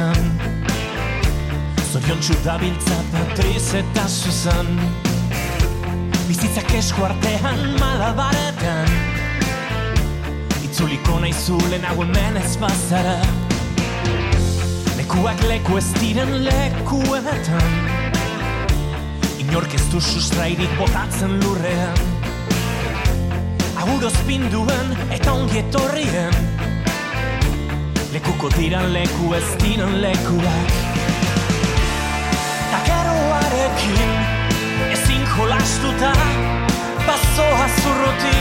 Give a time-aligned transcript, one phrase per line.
[0.00, 0.40] lekuetan
[1.90, 4.68] Zorion txudabiltza Patriz eta Susan.
[6.28, 8.92] Bizitzak esku artean malabaretan.
[10.64, 13.18] Itzuliko nahi zulen hemen ez bazara.
[14.96, 17.72] Lekuak leku ez diren lekuetan
[19.40, 21.98] Inork ez du sustrairik botatzen lurrean.
[23.80, 26.49] Aguroz pinduen eta ongi etorrien
[28.10, 30.70] Lekuko diran leku ez diren lekuak.
[32.72, 34.10] Takeroarekin
[34.90, 36.10] ezin jolastuta
[37.06, 38.40] Bazoa zurruti.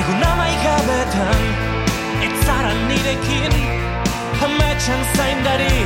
[0.00, 1.46] Egun amaigabetan
[2.26, 3.54] Ez zara nirekin
[4.42, 5.78] Ametxan zaindari.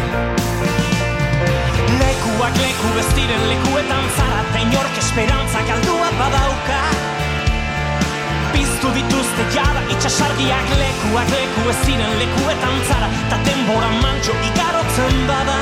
[2.00, 7.17] Lekuak leku ez diren lekuetan zara Ta inork esperantza galdua badauka
[8.52, 13.08] Piztu dituzte jada itxasargiak lekuak leku ez diren lekuetan zara
[13.46, 15.58] denbora mantxo igarotzen bada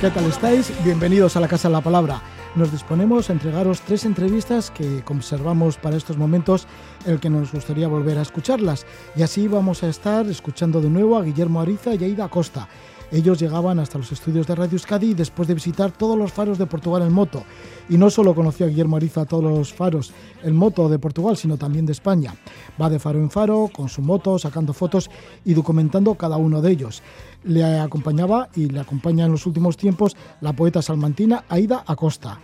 [0.00, 0.72] ¿Qué tal estáis?
[0.84, 2.22] Bienvenidos a la Casa de la Palabra.
[2.54, 6.66] Nos disponemos a entregaros tres entrevistas que conservamos para estos momentos
[7.04, 8.86] en el que nos gustaría volver a escucharlas.
[9.16, 12.68] Y así vamos a estar escuchando de nuevo a Guillermo Ariza y a Ida Costa.
[13.12, 16.64] Ellos llegaban hasta los estudios de Radio Euskadi después de visitar todos los faros de
[16.64, 17.44] Portugal en moto.
[17.90, 21.58] Y no solo conoció a Guillermo Ariza todos los faros en moto de Portugal, sino
[21.58, 22.34] también de España.
[22.80, 25.10] Va de faro en faro, con su moto, sacando fotos
[25.44, 27.02] y documentando cada uno de ellos.
[27.44, 32.38] Le acompañaba y le acompaña en los últimos tiempos la poeta salmantina Aida Acosta.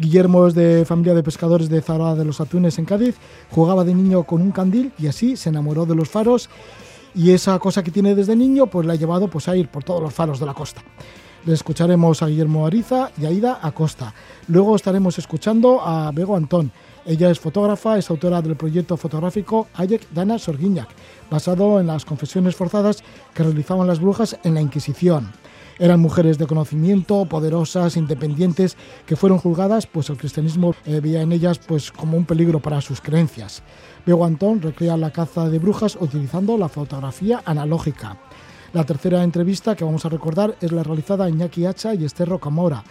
[0.00, 3.16] Guillermo es de familia de pescadores de Zara de los Atunes en Cádiz,
[3.50, 6.48] jugaba de niño con un candil y así se enamoró de los faros
[7.18, 9.82] y esa cosa que tiene desde niño pues le ha llevado pues a ir por
[9.82, 10.82] todos los faros de la costa.
[11.44, 14.14] Le escucharemos a Guillermo Ariza y a Ida Acosta.
[14.46, 16.70] Luego estaremos escuchando a Bego Antón.
[17.04, 20.88] Ella es fotógrafa, es autora del proyecto fotográfico Ayek Dana Sorguiñac,
[21.28, 23.02] basado en las confesiones forzadas
[23.34, 25.32] que realizaban las brujas en la Inquisición.
[25.80, 28.76] Eran mujeres de conocimiento, poderosas, independientes,
[29.06, 32.80] que fueron juzgadas, pues el cristianismo eh, veía en ellas pues como un peligro para
[32.80, 33.62] sus creencias.
[34.08, 38.16] Bego Antón recrea la caza de brujas utilizando la fotografía analógica.
[38.72, 42.30] La tercera entrevista que vamos a recordar es la realizada a Iñaki Hacha y Esther
[42.30, 42.82] Rocamora.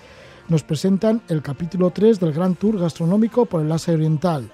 [0.48, 4.48] Nos presentan el capítulo 3 del Gran Tour Gastronómico por el Asia Oriental.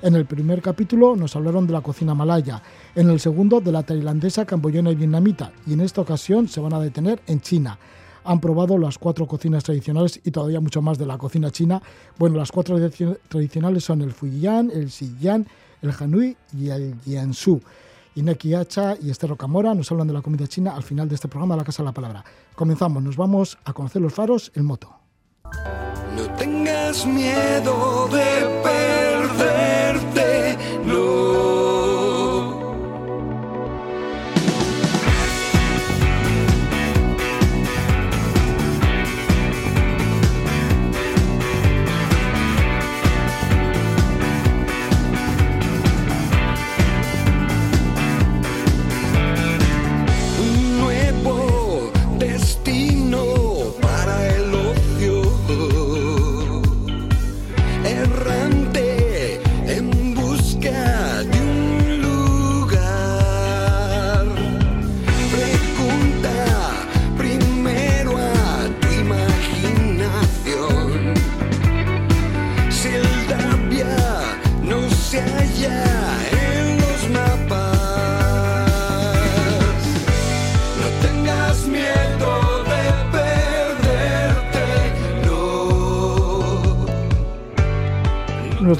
[0.00, 2.62] En el primer capítulo nos hablaron de la cocina malaya,
[2.94, 6.72] en el segundo de la tailandesa, camboyana y vietnamita, y en esta ocasión se van
[6.72, 7.78] a detener en China.
[8.24, 11.82] Han probado las cuatro cocinas tradicionales y todavía mucho más de la cocina china.
[12.18, 12.78] Bueno, las cuatro
[13.28, 15.46] tradicionales son el Fujian, el Xi'an,
[15.86, 17.60] el Hanui y el Jiangsu.
[18.16, 21.28] Ineki Hacha y Esther Rocamora nos hablan de la comida china al final de este
[21.28, 22.24] programa de La Casa de la Palabra.
[22.54, 24.94] Comenzamos, nos vamos a conocer los faros en moto.
[26.16, 31.85] No tengas miedo de perderte, no.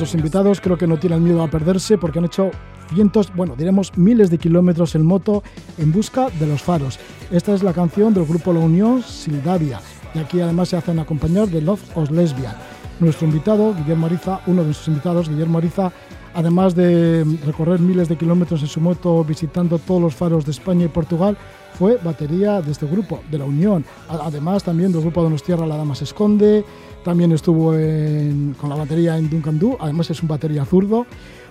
[0.06, 2.52] Nuestros invitados creo que no tienen miedo a perderse porque han hecho
[2.94, 5.42] cientos, bueno, diremos miles de kilómetros en moto
[5.78, 7.00] en busca de los faros.
[7.32, 9.80] Esta es la canción del grupo La Unión, Sildavia,
[10.14, 12.54] y aquí además se hacen acompañar de Love os Lesbian.
[13.00, 15.90] Nuestro invitado, Guillermo Ariza, uno de nuestros invitados, Guillermo Ariza,
[16.34, 20.84] además de recorrer miles de kilómetros en su moto visitando todos los faros de España
[20.84, 21.36] y Portugal,
[21.76, 23.84] fue batería de este grupo, de La Unión.
[24.08, 26.64] Además también del grupo Donostierra La Dama se esconde,
[27.06, 31.06] también estuvo en- con la batería en Duncan Du, además es un batería zurdo.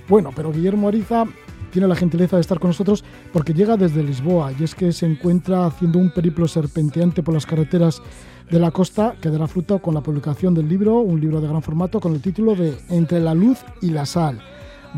[0.09, 1.23] Bueno, pero Guillermo Ariza
[1.71, 5.05] tiene la gentileza de estar con nosotros porque llega desde Lisboa y es que se
[5.05, 8.01] encuentra haciendo un periplo serpenteante por las carreteras
[8.51, 11.61] de la costa que dará fruto con la publicación del libro, un libro de gran
[11.61, 14.39] formato con el título de Entre la luz y la sal.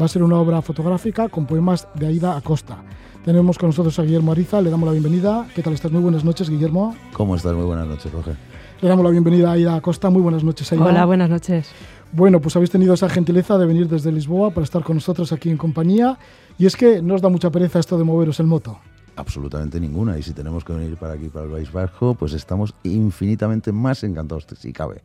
[0.02, 2.84] Va a ser una obra fotográfica con poemas de Aida Acosta.
[3.28, 5.46] Tenemos con nosotros a Guillermo Ariza, le damos la bienvenida.
[5.54, 5.92] ¿Qué tal estás?
[5.92, 6.96] Muy buenas noches, Guillermo.
[7.12, 7.54] ¿Cómo estás?
[7.54, 8.38] Muy buenas noches, Roger.
[8.80, 10.10] Le damos la bienvenida a Aida Acosta.
[10.10, 10.86] Muy buenas noches, Aida.
[10.86, 11.70] Hola, buenas noches.
[12.14, 15.50] Bueno, pues habéis tenido esa gentileza de venir desde Lisboa para estar con nosotros aquí
[15.50, 16.18] en compañía.
[16.58, 18.80] Y es que no os da mucha pereza esto de moveros en moto.
[19.18, 20.20] Absolutamente ninguna.
[20.20, 24.04] Y si tenemos que venir para aquí, para el País Vasco, pues estamos infinitamente más
[24.04, 25.02] encantados, si cabe.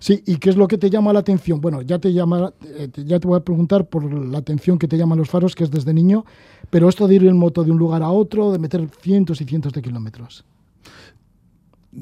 [0.00, 1.60] Sí, ¿y qué es lo que te llama la atención?
[1.60, 4.98] Bueno, ya te llama, eh, ya te voy a preguntar por la atención que te
[4.98, 6.24] llaman los faros, que es desde niño,
[6.70, 9.44] pero esto de ir en moto de un lugar a otro, de meter cientos y
[9.44, 10.44] cientos de kilómetros.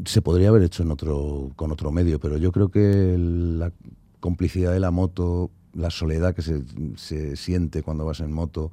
[0.07, 3.71] Se podría haber hecho en otro, con otro medio, pero yo creo que la
[4.19, 6.63] complicidad de la moto, la soledad que se,
[6.97, 8.73] se siente cuando vas en moto,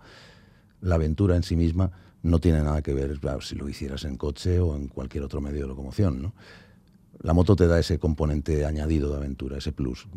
[0.80, 1.92] la aventura en sí misma,
[2.28, 5.42] no tiene nada que ver claro, si lo hicieras en coche o en cualquier otro
[5.42, 6.22] medio de locomoción.
[6.22, 6.34] ¿no?
[7.22, 10.08] La moto te da ese componente añadido de aventura, ese plus,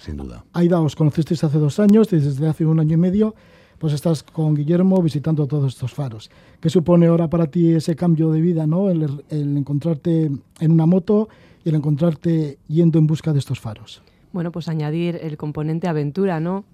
[0.00, 0.44] sin duda.
[0.52, 3.34] Aida, os conocisteis hace dos años desde hace un año y medio
[3.78, 6.30] pues estás con Guillermo visitando todos estos faros.
[6.60, 8.90] ¿Qué supone ahora para ti ese cambio de vida, ¿no?
[8.90, 10.30] el, el encontrarte
[10.60, 11.28] en una moto
[11.64, 14.02] y el encontrarte yendo en busca de estos faros?
[14.32, 16.64] Bueno, pues añadir el componente aventura, ¿no?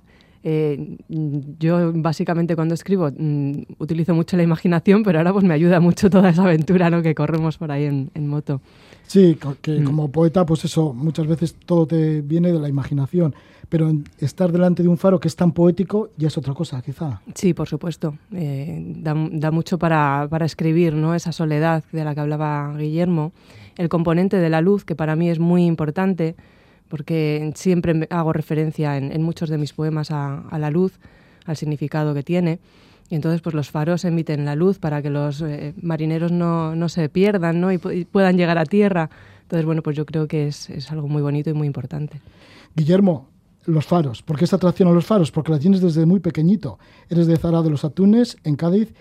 [0.47, 0.99] Eh,
[1.59, 6.11] yo básicamente cuando escribo mm, utilizo mucho la imaginación, pero ahora pues me ayuda mucho
[6.11, 7.01] toda esa aventura ¿no?
[7.01, 8.61] que corremos por ahí en, en moto.
[9.07, 9.85] Sí, que Mm.
[9.85, 13.35] como poeta, pues eso, muchas veces todo te viene de la imaginación,
[13.71, 17.23] pero estar delante de un faro que es tan poético ya es otra cosa, quizá.
[17.35, 18.17] Sí, por supuesto.
[18.33, 21.15] Eh, da, da mucho para, para escribir, ¿no?
[21.15, 23.33] Esa soledad de la que hablaba Guillermo.
[23.77, 26.37] El componente de la luz, que para mí es muy importante,
[26.95, 31.01] porque siempre hago referencia en, en muchos de mis poemas a, a la luz,
[31.45, 32.61] al significado que tiene.
[33.11, 36.89] Y entonces, pues los faros emiten la luz para que los eh, marineros no, no
[36.89, 37.73] se pierdan ¿no?
[37.73, 39.11] Y, y puedan llegar a tierra.
[39.43, 42.21] Entonces, bueno, pues yo creo que es, es algo muy bonito y muy importante.
[42.77, 43.29] Guillermo,
[43.67, 44.23] los faros.
[44.23, 45.33] ¿Por qué esta atracción a los faros?
[45.33, 46.79] Porque la tienes desde muy pequeñito.
[47.09, 48.95] Eres de Zara de los Atunes, en Cádiz,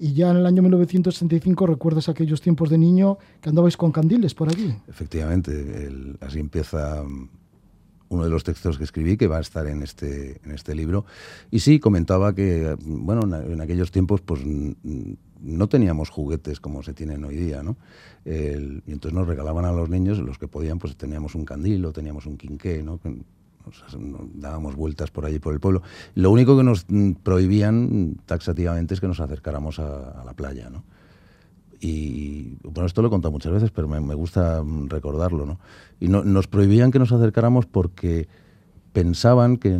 [0.00, 4.32] y ya en el año 1965 recuerdas aquellos tiempos de niño que andabais con candiles
[4.34, 4.72] por allí.
[4.86, 7.02] Efectivamente, el- así empieza
[8.08, 11.04] uno de los textos que escribí que va a estar en este, en este libro.
[11.50, 17.24] Y sí, comentaba que, bueno, en, aquellos tiempos pues no teníamos juguetes como se tienen
[17.24, 17.76] hoy día, ¿no?
[18.24, 21.92] Y entonces nos regalaban a los niños, los que podían, pues teníamos un candil o
[21.92, 23.00] teníamos un quinqué, ¿no?
[24.34, 25.82] Dábamos vueltas por allí por el pueblo.
[26.14, 26.86] Lo único que nos
[27.22, 30.84] prohibían taxativamente es que nos acercáramos a, a la playa, ¿no?
[31.80, 35.60] Y bueno, esto lo he contado muchas veces, pero me, gusta mm, recordarlo, ¿no?
[36.00, 38.28] Y no- nos prohibían que nos acercáramos porque
[38.92, 39.78] pensaban que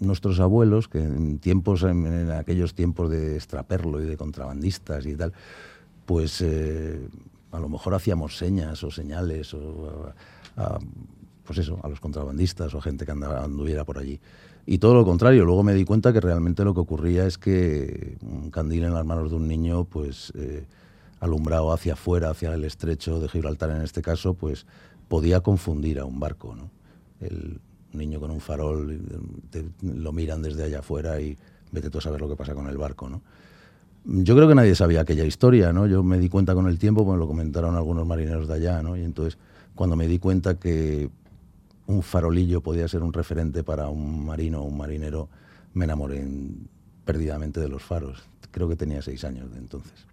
[0.00, 5.32] nuestros abuelos, que en tiempos, en, aquellos tiempos de extraperlo y de contrabandistas y tal,
[6.06, 7.00] pues eh,
[7.50, 10.12] a lo mejor hacíamos señas o señales o
[10.56, 10.78] a-
[11.44, 14.20] pues eso, a los contrabandistas o a gente que anduviera por allí.
[14.66, 18.18] Y todo lo contrario, luego me di cuenta que realmente lo que ocurría es que
[18.20, 20.66] un candil en las manos de un niño, pues eh,
[21.20, 24.66] alumbrado hacia afuera, hacia el estrecho de Gibraltar en este caso, pues
[25.08, 26.70] podía confundir a un barco, ¿no?
[27.20, 27.60] El
[27.92, 31.36] niño con un farol, y, te- lo miran desde allá afuera y
[31.72, 33.22] vete tú a saber lo que pasa con el barco, ¿no?
[34.04, 35.86] Yo creo que nadie sabía aquella historia, ¿no?
[35.86, 38.96] Yo me di cuenta con el tiempo, pues lo comentaron algunos marineros de allá, ¿no?
[38.96, 39.38] Y entonces,
[39.74, 41.10] cuando me di cuenta que
[41.86, 45.28] un farolillo podía ser un referente para un marino o un marinero,
[45.74, 46.68] me enamoré en-
[47.04, 48.22] perdidamente de los faros.
[48.50, 50.06] Creo que tenía seis años de entonces.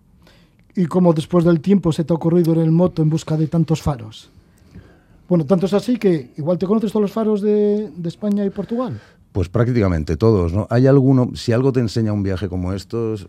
[0.75, 3.47] ¿Y cómo después del tiempo se te ha ocurrido ir en moto en busca de
[3.47, 4.29] tantos faros?
[5.27, 8.49] Bueno, tanto es así que igual te conoces todos los faros de, de España y
[8.49, 8.99] Portugal.
[9.31, 10.67] Pues prácticamente todos, ¿no?
[10.69, 13.27] Hay alguno, si algo te enseña un viaje como estos,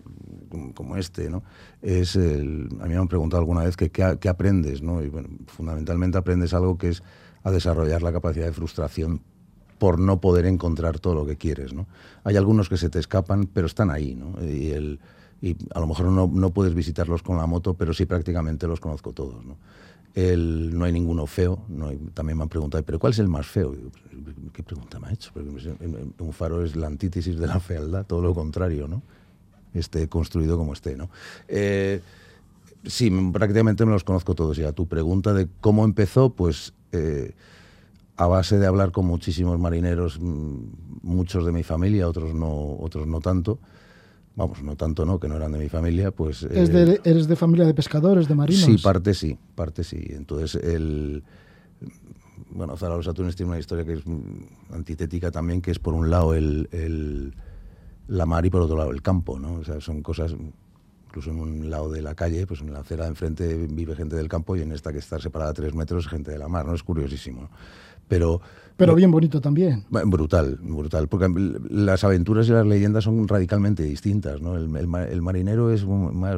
[0.74, 1.42] como- este, ¿no?
[1.82, 5.02] Es el, a mí me han preguntado alguna vez que qué aprendes, ¿no?
[5.02, 7.02] Y bueno, fundamentalmente aprendes algo que es
[7.42, 9.20] a desarrollar la capacidad de frustración
[9.78, 11.86] por no poder encontrar todo lo que quieres, ¿no?
[12.24, 14.34] Hay algunos que se te escapan, pero están ahí, ¿no?
[14.44, 15.00] Y, el,
[15.40, 18.80] y a lo mejor no, no puedes visitarlos con la moto, pero sí prácticamente los
[18.80, 19.56] conozco todos, ¿no?
[20.14, 21.58] El, no hay ninguno feo.
[22.14, 23.72] También me han preguntado, ¿pero cuál es el más feo?
[23.72, 23.90] Digo,
[24.52, 25.30] ¿Qué pregunta me ha hecho?
[25.34, 25.50] Porque
[26.18, 29.02] un faro es la antítesis de la fealdad, todo lo contrario, ¿no?
[29.74, 31.10] Esté construido como esté, ¿no?
[31.48, 32.00] Eh,
[32.86, 34.56] sí, prácticamente me los conozco todos.
[34.58, 37.34] Y a tu pregunta de cómo empezó, pues eh,
[38.16, 43.20] a base de hablar con muchísimos marineros, muchos de mi familia, otros no, otros no
[43.20, 43.58] tanto.
[44.36, 46.42] Vamos, no tanto no, que no eran de mi familia, pues...
[46.42, 48.64] Es eh, eres de familia de pescadores, de marinos.
[48.64, 49.98] Sí, parte sí, parte sí.
[50.10, 51.24] Entonces, el.
[52.50, 54.02] Bueno, Zara de los Atunes tiene una historia que es
[54.72, 57.34] antitética también, que es por un lado el, el-
[58.08, 59.54] la mar y por otro lado el campo, ¿no?
[59.54, 60.34] O sea, son cosas.
[61.06, 64.16] Incluso en un lado de la calle, pues en la acera de enfrente vive gente
[64.16, 66.66] del campo y en esta que está separada a tres metros, gente de la mar,
[66.66, 66.74] ¿no?
[66.74, 67.48] Es curiosísimo.
[68.06, 68.40] Pero.
[68.76, 69.85] Pero bien bonito también.
[69.90, 71.28] Brutal, brutal, porque
[71.71, 74.56] las aventuras y las leyendas son radicalmente distintas, ¿no?
[74.56, 76.37] El, el el marinero es más,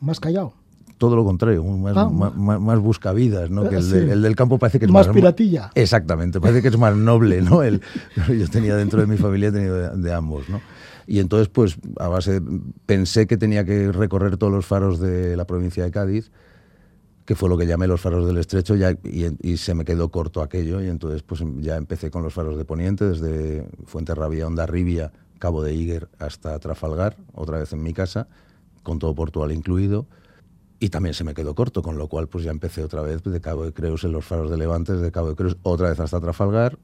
[0.00, 0.52] Más callado.
[0.98, 3.68] todo lo contrario, más, Ah, más, más- más buscavidas, ¿no?
[3.68, 3.92] Que el, Sí.
[3.92, 5.70] de- el del campo parece que es Más más, piratilla.
[5.74, 7.62] Exactamente, parece que es más noble, ¿no?
[7.62, 7.80] El,
[8.38, 10.60] yo tenía dentro de mi familia he tenido de, de ambos, ¿no?
[11.06, 12.40] Y entonces, pues, a base,
[12.86, 16.30] pensé que tenía que recorrer todos los faros de la provincia de Cádiz,
[17.24, 20.42] que fue lo que llamé los faros del estrecho, ya, y, se me quedó corto
[20.42, 25.62] aquello, y entonces, pues, ya empecé con los faros de Poniente, desde Fuenterrabía, Ondarribia, Cabo
[25.62, 28.28] de Higuer, hasta Trafalgar, otra vez en mi casa,
[28.82, 30.06] con todo Portugal incluido.
[30.80, 33.40] Y también se me quedó corto, con lo cual pues ya empecé otra vez de
[33.40, 36.20] Cabo de Creus en los faros de Levante, de Cabo de Creus otra vez hasta
[36.20, 36.78] Trafalgar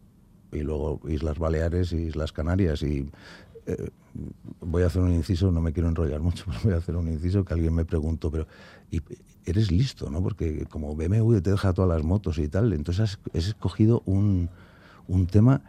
[0.52, 2.82] y luego Islas Baleares y Islas Canarias.
[2.82, 3.10] Y
[3.66, 3.90] eh,
[4.60, 7.08] voy a hacer un inciso, no me quiero enrollar mucho, pero voy a hacer un
[7.08, 8.46] inciso que alguien me preguntó, pero
[9.44, 10.22] eres listo, ¿no?
[10.22, 14.50] Porque como BMW te deja todas las motos y tal, entonces has, escogido un,
[15.08, 15.62] un tema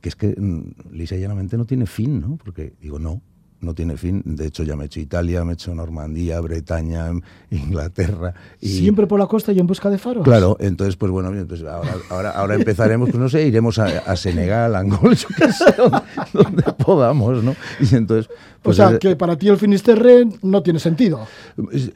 [0.00, 2.36] que es que mm, lisa y llanamente no tiene fin, ¿no?
[2.36, 3.22] Porque digo, no,
[3.60, 4.22] no tiene fin.
[4.24, 7.10] De hecho, ya me he hecho Italia, me he hecho Normandía, Bretaña,
[7.50, 8.34] Inglaterra.
[8.60, 10.24] Y, Siempre por la costa y en busca de faros.
[10.24, 14.74] Claro, entonces, pues bueno, ahora, ahora, ahora empezaremos, pues no sé, iremos a, a Senegal,
[14.74, 16.00] a Angola, yo qué sé, donde,
[16.32, 17.56] donde podamos, ¿no?
[17.80, 21.26] Y entonces, o pues sea, eh, que para ti el Finisterre no tiene sentido.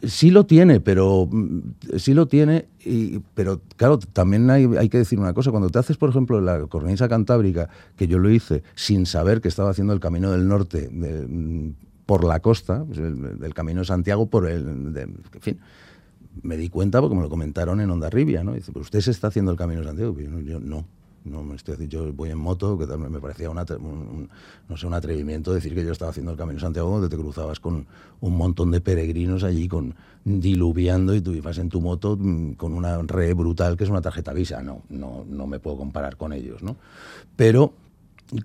[0.07, 1.61] Sí lo tiene, pero mm,
[1.97, 5.51] sí lo tiene, y, pero claro, también hay, hay que decir una cosa.
[5.51, 9.49] Cuando te haces, por ejemplo, la cornisa cantábrica, que yo lo hice sin saber que
[9.49, 11.71] estaba haciendo el Camino del Norte mm,
[12.07, 14.93] por la costa, el- del Camino de Santiago, por el...
[14.93, 15.59] de- en fin,
[16.43, 18.55] me di cuenta porque me lo comentaron en Ondarribia, ¿no?
[18.55, 20.17] Dice, pues usted se está haciendo el Camino de Santiago.
[20.19, 20.87] Y yo, yo, no,
[21.25, 24.29] no me estoy yo voy en moto, que tal, me parecía una, un,
[24.69, 27.17] no sé, un atrevimiento decir que yo estaba haciendo el Camino de Santiago donde te
[27.17, 27.87] cruzabas con
[28.21, 32.73] un montón de peregrinos allí con diluviando y tú ibas en tu moto mm, con
[32.73, 34.63] una re brutal que es una tarjeta Visa.
[34.63, 36.77] No, no, no me puedo comparar con ellos, ¿no?
[37.37, 37.73] Pero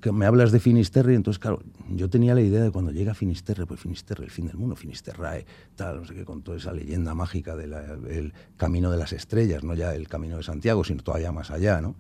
[0.01, 3.65] que me hablas de Finisterre, entonces, claro, yo tenía la idea de cuando llega Finisterre,
[3.65, 7.13] pues Finisterre, el fin del mundo, Finisterrae, tal, no sé qué, con toda esa leyenda
[7.13, 11.51] mágica del camino de las estrellas, no ya el camino de Santiago, sino todavía más
[11.51, 11.96] allá, ¿no?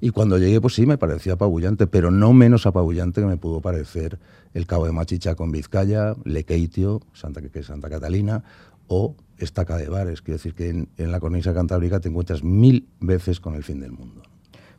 [0.00, 3.60] Y cuando llegué, pues sí, me parecía apabullante, pero no menos apabullante que me pudo
[3.60, 4.18] parecer
[4.54, 8.44] el Cabo de Machicha con Vizcaya, Lequeitio, Santa, que Santa Catalina,
[8.86, 10.22] o Estaca de Bares.
[10.22, 13.80] Quiero decir que en, en la cornisa cantábrica te encuentras mil veces con el fin
[13.80, 14.22] del mundo.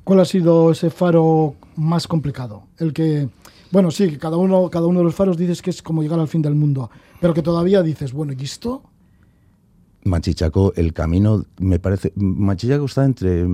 [0.10, 2.64] ¿Cuál ha sido ese faro más complicado?
[2.80, 3.30] El que,
[3.70, 6.28] bueno, sí, cada uno, cada uno de los faros dices que es como llegar al
[6.28, 6.90] fin del mundo,
[7.22, 8.82] pero que todavía dices, bueno, ¿y esto?
[10.06, 13.46] Machichaco, el camino, me parece, Machichaco está entre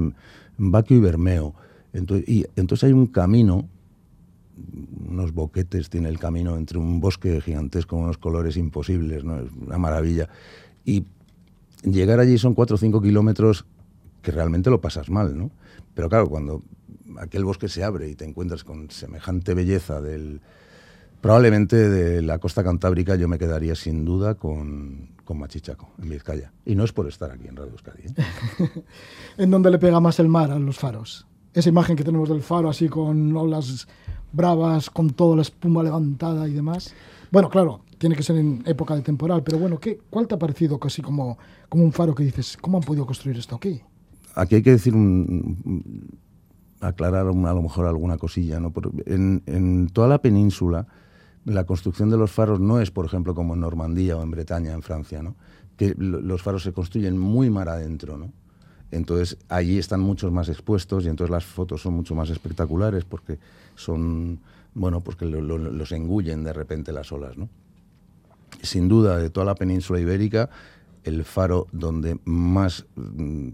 [0.57, 1.53] Baquio y Bermeo,
[1.91, 3.67] entonces, y entonces hay un camino,
[5.09, 9.41] unos boquetes tiene el camino entre un bosque gigantesco, unos colores imposibles, ¿no?
[9.41, 10.29] es una maravilla,
[10.85, 11.03] y
[11.83, 13.65] llegar allí son cuatro o cinco kilómetros
[14.25, 15.51] que realmente lo pasas mal, ¿no?
[15.93, 16.63] Pero claro, cuando
[17.19, 20.41] aquel bosque se abre y te encuentras con semejante belleza del,
[21.25, 26.53] Probablemente de la costa cantábrica yo me quedaría sin duda con, con Machichaco, en Vizcaya.
[26.67, 28.03] Y no es por estar aquí en Radio Euskadi.
[28.03, 28.83] ¿eh?
[29.39, 31.25] ¿En dónde le pega más el mar a los faros?
[31.55, 33.87] Esa imagen que tenemos del faro así con olas
[34.33, 36.93] bravas, con toda la espuma levantada y demás.
[37.31, 40.37] Bueno, claro, tiene que ser en época de temporal, pero bueno, ¿qué, ¿cuál te ha
[40.37, 41.39] parecido casi como,
[41.69, 43.81] como un faro que dices, ¿cómo han podido construir esto aquí?
[44.35, 46.19] Aquí hay que decir un,
[46.81, 48.59] aclarar a lo mejor alguna cosilla.
[48.59, 48.73] ¿no?
[49.05, 50.87] En, toda la península,
[51.45, 54.73] la construcción de los faros no es, por ejemplo, como en Normandía o en Bretaña,
[54.73, 55.35] en Francia, ¿no?
[55.77, 58.17] que lo- los faros se construyen muy mar adentro.
[58.17, 58.31] ¿no?
[58.91, 63.39] Entonces, allí están muchos más expuestos y entonces las fotos son mucho más espectaculares porque
[63.75, 64.39] son,
[64.73, 67.49] bueno, que lo- lo- los engullen de repente las olas, ¿no?
[68.61, 70.49] sin duda, de toda la península ibérica,
[71.03, 73.49] el faro donde más mm,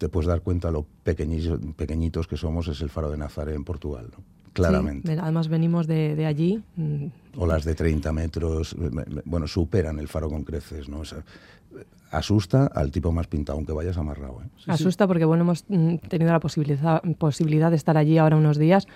[0.00, 3.64] te puedes dar cuenta lo pequeñitos, pequeñitos que somos es el faro de Nazaré en
[3.64, 4.24] Portugal, ¿no?
[4.54, 5.12] claramente.
[5.12, 6.60] Sí, además venimos de, de allí.
[6.76, 11.00] mm, Olas de 30 metros, me- me- bueno, superan el faro con creces, ¿no?
[11.00, 11.22] O sea,
[12.10, 14.40] asusta al tipo más pintado, aunque vayas amarrado.
[14.42, 14.48] ¿eh?
[14.66, 18.86] Asusta porque bueno hemos mm, tenido la posibilidad, posibilidad de estar allí ahora unos días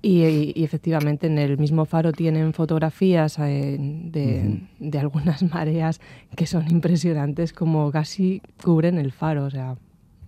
[0.00, 6.00] y, y- y efectivamente en el mismo faro tienen fotografías eh, de, de algunas mareas
[6.36, 9.76] que son impresionantes, como casi cubren el faro, o sea,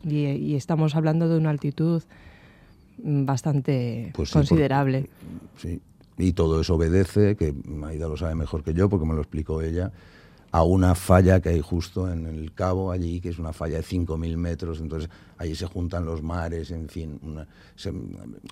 [0.04, 2.02] y, y estamos hablando de una altitud
[3.02, 5.08] mm, bastante Pues sí, por- considerable.
[5.58, 5.80] Sí.
[6.18, 9.60] Y todo eso obedece, que Maida lo sabe mejor que yo porque me lo explicó
[9.60, 9.92] ella,
[10.50, 13.82] a una falla que hay justo en el cabo allí, que es una falla de
[13.82, 17.92] 5.000 metros, entonces allí se juntan los mares, en fin, una- se-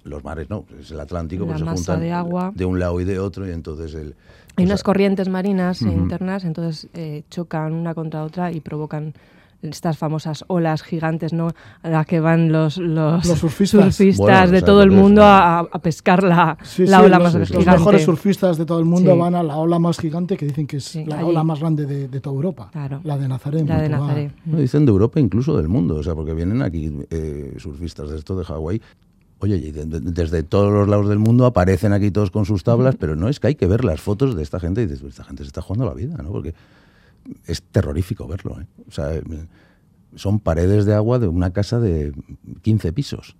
[0.02, 2.52] los mares no, es el Atlántico, pero se masa juntan de agua.
[2.54, 4.08] de un lado y de otro y entonces el...
[4.08, 4.14] Hay
[4.56, 9.14] pues, unas corrientes marinas eh, internas, entonces eh, chocan una contra otra y provocan
[9.64, 11.48] estas famosas olas gigantes, ¿no?
[11.82, 13.98] A las que van los, los, Los surfistas.
[14.18, 17.18] Bueno, de o sea, todo el mundo a, a pescar la, Sí, la sí, ola
[17.18, 17.70] los, más los gigante.
[17.70, 19.18] mejores surfistas de todo el mundo Sí.
[19.18, 21.86] van a la ola más gigante que dicen que es Sí, la ola más grande
[21.86, 22.68] de, de toda Europa.
[22.72, 23.00] Claro.
[23.04, 23.66] La de Nazaret.
[23.66, 23.88] La de.
[23.88, 24.32] Nazaret.
[24.44, 28.18] No, dicen de Europa, incluso del mundo, o sea, porque vienen aquí eh, surfistas de
[28.18, 28.80] esto de Hawái.
[29.40, 33.28] Oye, desde todos los lados del mundo aparecen aquí todos con sus tablas, pero no
[33.28, 35.42] es que hay que ver las fotos de esta gente y dices, "Pues esta gente
[35.42, 36.30] se está jugando la vida, ¿no?
[36.30, 36.54] Porque
[37.46, 38.66] es terrorífico verlo, ¿eh?
[38.88, 39.10] O sea,
[40.14, 42.12] son paredes de agua de una casa de
[42.62, 43.36] 15 pisos.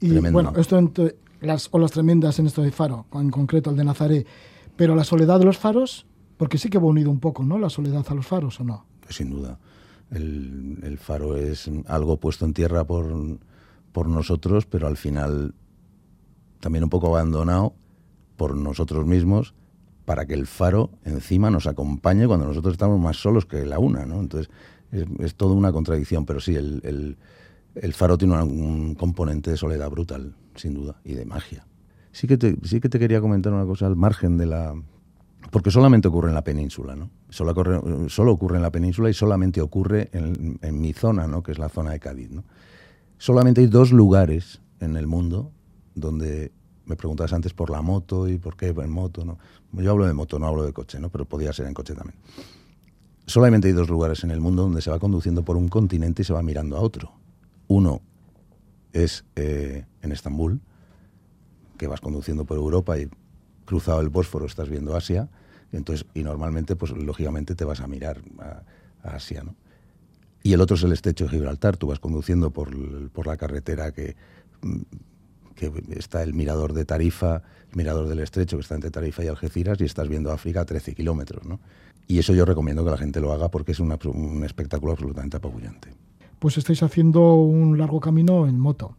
[0.00, 0.32] Y Tremendo.
[0.32, 4.26] bueno, esto entre las olas tremendas en esto de Faro, en concreto el de Nazaret.
[4.76, 6.06] Pero la soledad de los faros,
[6.36, 7.58] porque sí que va unido un poco, ¿no?
[7.58, 8.86] La soledad a los faros, ¿o no?
[9.08, 9.58] Sin duda.
[10.10, 13.38] El, el faro es algo puesto en tierra por,
[13.92, 15.54] por nosotros, pero al final
[16.60, 17.74] también un poco abandonado
[18.36, 19.54] por nosotros mismos
[20.10, 24.06] para que el faro encima nos acompañe cuando nosotros estamos más solos que la una,
[24.06, 24.18] ¿no?
[24.18, 24.50] Entonces
[24.90, 27.16] es, es toda una contradicción, pero sí, el,
[27.76, 31.64] el- faro tiene un componente de soledad brutal, sin duda, y de magia.
[32.10, 34.74] Sí que te, sí que te quería comentar una cosa al margen de la...
[35.52, 37.08] Porque solamente ocurre en la península, ¿no?
[37.28, 41.44] Solo ocurre, solo ocurre en la península y solamente ocurre en, en mi zona, ¿no?
[41.44, 42.42] Que es la zona de Cádiz, ¿no?
[43.16, 45.52] Solamente hay dos lugares en el mundo
[45.94, 46.50] donde
[46.90, 49.38] me preguntabas antes por la moto y por qué en moto, ¿no?
[49.72, 51.08] Yo hablo de moto, no hablo de coche, ¿no?
[51.08, 52.18] Pero podía ser en coche también.
[53.26, 56.24] Solamente hay dos lugares en el mundo donde se va conduciendo por un continente y
[56.24, 57.12] se va mirando a otro.
[57.68, 58.00] Uno
[58.92, 60.60] es eh, en Estambul,
[61.78, 63.08] que vas conduciendo por Europa y
[63.64, 65.28] cruzado el Bósforo estás viendo Asia,
[65.70, 68.62] entonces, y normalmente, pues lógicamente te vas a mirar a,
[69.08, 69.54] a Asia, ¿no?
[70.42, 72.70] Y el otro es el estrecho de Gibraltar, tú vas conduciendo por,
[73.10, 74.16] por la carretera que,
[74.62, 74.80] mm,
[75.60, 79.28] que está el mirador de Tarifa, el mirador del estrecho que está entre Tarifa y
[79.28, 81.60] Algeciras, y estás viendo África a 13 kilómetros, ¿no?
[82.08, 85.36] Y eso yo recomiendo que la gente lo haga porque es una- un espectáculo absolutamente
[85.36, 85.90] apabullante.
[86.40, 88.96] Pues estáis haciendo un largo camino en moto.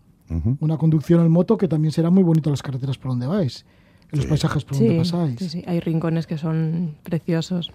[0.62, 3.66] Una conducción en moto que también será muy bonito en las carreteras por donde vais,
[4.14, 4.30] en los Sí.
[4.30, 5.38] paisajes por donde pasáis.
[5.40, 7.72] sí, sí, hay rincones que son preciosos.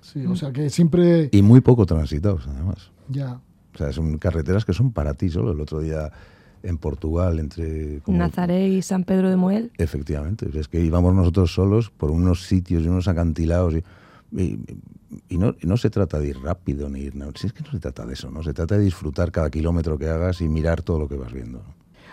[0.00, 2.90] Sí, o sea que siempre Y muy poco transitados, además.
[3.08, 3.40] ya
[3.72, 5.52] O sea, son carreteras que son para ti solo.
[5.52, 6.10] El otro día
[6.62, 8.00] en Portugal, entre...
[8.00, 9.70] como- Nazaret y San Pedro de Moel.
[9.78, 13.84] Efectivamente, es que íbamos nosotros solos por unos sitios y unos acantilados y,
[14.40, 14.58] y-
[15.28, 17.16] y no, y no se trata de ir rápido ni ir...
[17.16, 18.42] No, si es que no se trata de eso, ¿no?
[18.42, 21.62] Se trata de disfrutar cada kilómetro que hagas y mirar todo lo que vas viendo.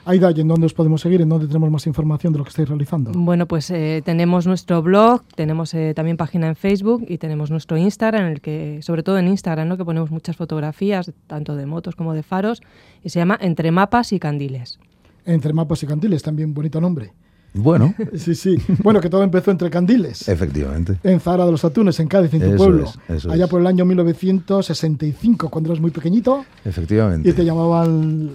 [0.09, 1.21] Aida, ¿y en dónde os podemos seguir?
[1.21, 3.11] ¿En dónde tenemos más información de lo que estáis realizando?
[3.13, 7.77] Bueno, pues eh, tenemos nuestro blog, tenemos eh, también página en Facebook y tenemos nuestro
[7.77, 9.75] Instagram, en el que, sobre todo en Instagram, ¿no?
[9.77, 12.61] que ponemos muchas fotografías, tanto de motos como de faros,
[13.03, 14.79] y se llama Entre Mapas y Candiles.
[15.25, 17.11] Entre mapas y candiles, también bonito nombre.
[17.53, 18.55] Bueno, Sí, sí.
[18.81, 20.29] Bueno, que todo empezó entre candiles.
[20.29, 20.99] efectivamente.
[21.03, 22.85] En Zara de los Atunes, en Cádiz, en tu Eso pueblo.
[22.85, 23.49] es, eso Allá es.
[23.49, 26.45] por el año 1965, cuando eras muy pequeñito.
[26.63, 27.27] Efectivamente.
[27.29, 28.29] y te llamaban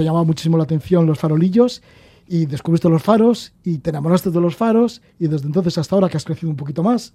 [0.00, 1.82] te llamaba muchísimo la atención los farolillos
[2.26, 6.08] y descubriste los faros y te enamoraste de los faros y desde entonces hasta ahora
[6.08, 7.12] que has crecido un poquito más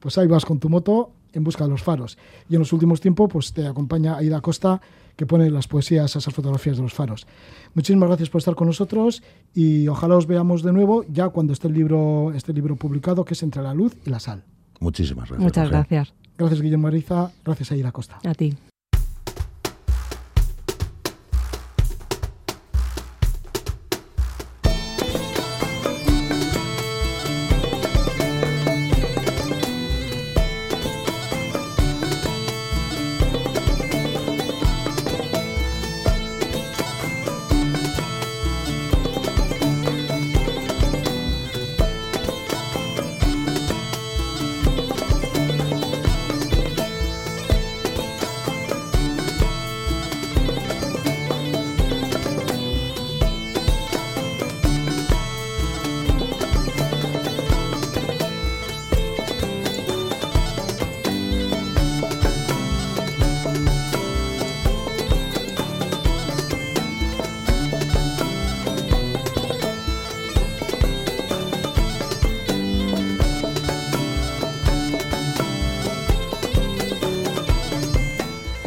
[0.00, 2.18] pues ahí vas con tu moto en busca de los faros
[2.48, 4.80] y en los últimos tiempos pues te acompaña Aida Costa
[5.14, 7.24] que pone las poesías esas fotografías de los faros
[7.72, 9.22] muchísimas gracias por estar con nosotros
[9.54, 13.34] y ojalá os veamos de nuevo ya cuando esté el libro este libro publicado que
[13.34, 14.42] es entre la luz y la sal
[14.80, 15.40] Muchísimas gracias.
[15.44, 16.14] Muchas gracias.
[16.36, 18.56] gracias Guillermo Ariza gracias Aida Costa A ti.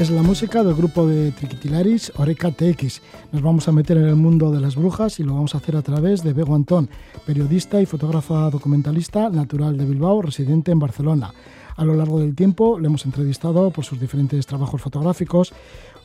[0.07, 3.01] Es la música del grupo de Triquitilaris, Oreca TX.
[3.33, 5.75] Nos vamos a meter en el mundo de las brujas y lo vamos a hacer
[5.75, 6.89] a través de Bego Antón,
[7.25, 11.33] periodista y fotógrafa documentalista natural de Bilbao, residente en Barcelona.
[11.75, 15.51] A lo largo del tiempo le hemos entrevistado por sus diferentes trabajos fotográficos,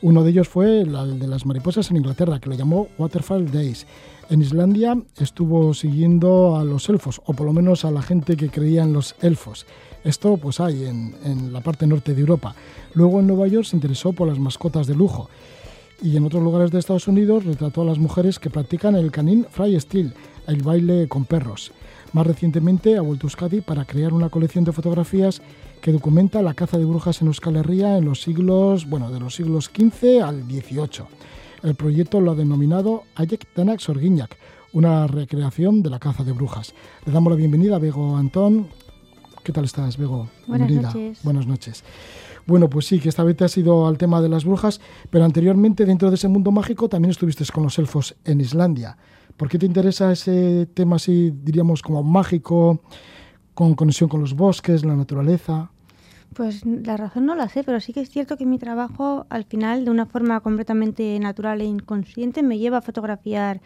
[0.01, 3.87] Uno de ellos fue el de las mariposas en Inglaterra, que lo llamó Waterfall Days.
[4.31, 8.49] En Islandia estuvo siguiendo a los elfos, o por lo menos a la gente que
[8.49, 9.65] creía en los elfos.
[10.05, 12.55] Esto pues hay en, la parte norte de Europa.
[12.95, 15.29] Luego en Nueva York se interesó por las mascotas de lujo.
[16.03, 19.47] Y en otros lugares de Estados Unidos retrató a las mujeres que practican el canin
[19.79, 20.13] style,
[20.49, 21.73] el baile con perros.
[22.13, 25.41] Más recientemente ha vuelto a Euskadi para crear una colección de fotografías
[25.81, 29.35] que documenta la caza de brujas en Euskal Herria en los siglos, bueno, de los
[29.35, 31.07] siglos XV al XVIII.
[31.63, 34.37] El proyecto lo ha denominado Ayek Danak Sorguiñac,
[34.73, 36.75] una recreación de la caza de brujas.
[37.07, 38.69] Le damos la bienvenida a Bego Antón.
[39.43, 40.29] ¿Qué tal estás, Bego?
[40.47, 40.95] Buenas Bienvenida.
[40.95, 41.25] noches.
[41.25, 41.85] Buenas noches.
[42.47, 45.25] Bueno, pues sí, que esta vez te has ido al tema de las brujas, pero
[45.25, 48.97] anteriormente dentro de ese mundo mágico también estuviste con los elfos en Islandia.
[49.37, 52.83] ¿Por qué te interesa ese tema así, diríamos, como mágico,
[53.55, 55.71] con conexión con los bosques, la naturaleza?
[56.35, 59.45] Pues la razón no la sé, pero sí que es cierto que mi trabajo, al
[59.45, 63.61] final, de una forma completamente natural e inconsciente, me lleva a fotografiar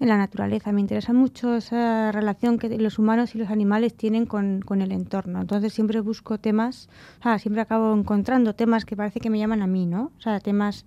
[0.00, 0.72] en la naturaleza.
[0.72, 4.92] Me interesa mucho esa relación que los humanos y los animales tienen con, con el
[4.92, 5.40] entorno.
[5.40, 6.88] Entonces siempre busco temas,
[7.20, 10.12] o sea, siempre acabo encontrando temas que parece que me llaman a mí, ¿no?
[10.18, 10.84] O sea, temas,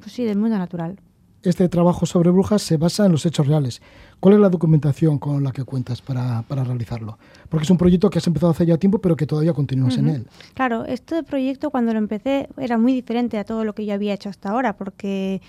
[0.00, 0.98] pues sí, del mundo natural.
[1.42, 3.82] Este trabajo sobre brujas se basa en los hechos reales.
[4.20, 7.18] ¿Cuál es la documentación con la que cuentas para, para realizarlo?
[7.48, 10.06] Porque es un proyecto que has empezado hace ya tiempo, pero que todavía continúas en
[10.06, 10.14] Ujú.
[10.14, 10.26] él.
[10.54, 14.14] Claro, este proyecto cuando lo empecé era muy diferente a todo lo que yo había
[14.14, 15.42] hecho hasta ahora, porque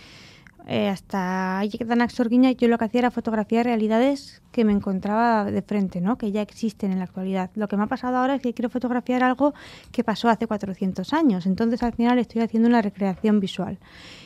[0.66, 5.62] eh, hasta Danak Sorguiña yo lo que hacía era fotografiar realidades que me encontraba de
[5.62, 6.18] frente, ¿no?
[6.18, 7.50] que ya existen en la actualidad.
[7.56, 9.54] Lo que me ha pasado ahora es que quiero fotografiar algo
[9.92, 13.78] que pasó hace 400 años, entonces al final estoy haciendo una recreación visual.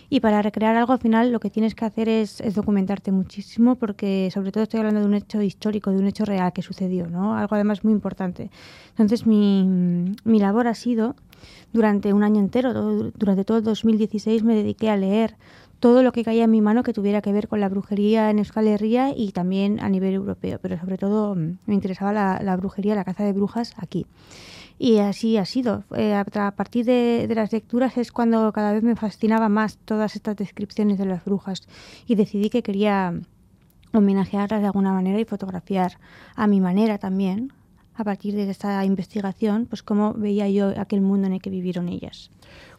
[0.10, 3.76] Y para recrear algo al final lo que tienes que hacer es, es documentarte muchísimo
[3.76, 7.08] porque sobre todo estoy hablando de un hecho histórico, de un hecho real que sucedió,
[7.08, 7.36] ¿no?
[7.36, 8.52] algo además muy importante.
[8.92, 11.16] Entonces mi, mi labor ha sido
[11.74, 15.36] durante un año entero, durante todo el 2016 me dediqué a leer
[15.80, 18.40] todo lo que caía en mi mano que tuviera que ver con la brujería en
[18.40, 22.56] Euskal Herria y también a nivel europeo, pero sobre todo mm, me interesaba la, la
[22.58, 24.06] brujería, la caza de brujas aquí.
[24.80, 25.84] Y así ha sido.
[25.96, 30.16] Eh, a, partir de, de las lecturas es cuando cada vez me fascinaba más todas
[30.16, 31.68] estas descripciones de las brujas
[32.06, 33.20] y decidí que quería
[33.94, 35.98] homenajearlas de alguna manera y fotografiar
[36.36, 37.54] a mi manera también,
[37.96, 41.90] a partir de esta investigación, pues cómo veía yo aquel mundo en el que vivieron
[41.90, 42.30] ellas.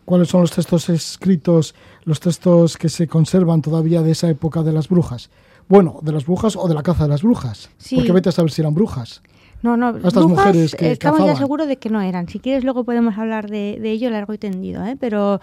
[0.08, 4.72] ¿Cuáles son los textos escritos, los textos que se conservan todavía de esa época de
[4.72, 5.28] las brujas?
[5.68, 7.68] Bueno, de las brujas o de la caza de las brujas.
[7.76, 7.96] Sí.
[7.96, 9.20] Porque vete a saber si eran brujas.
[9.60, 12.26] No, no, estas brujas, mujeres que eh, estamos ya seguros de que no eran.
[12.26, 14.96] Si quieres luego podemos hablar de, de ello largo y tendido, ¿eh?
[14.98, 15.42] pero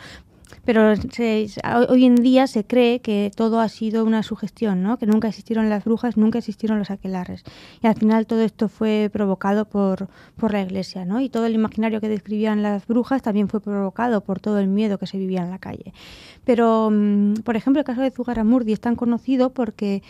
[0.66, 1.48] pero se-
[1.90, 4.98] hoy en día se cree que todo ha sido una sugestión, ¿no?
[4.98, 7.44] que nunca existieron las brujas, nunca existieron los aquelarres.
[7.82, 11.22] Y al final todo esto fue provocado por, por la iglesia, ¿no?
[11.22, 14.98] y todo el imaginario que describían las brujas también fue provocado por todo el miedo
[14.98, 15.94] que se vivía en la calle.
[16.44, 20.04] Pero, mm, por ejemplo, el caso de Zugaramurdi es tan conocido porque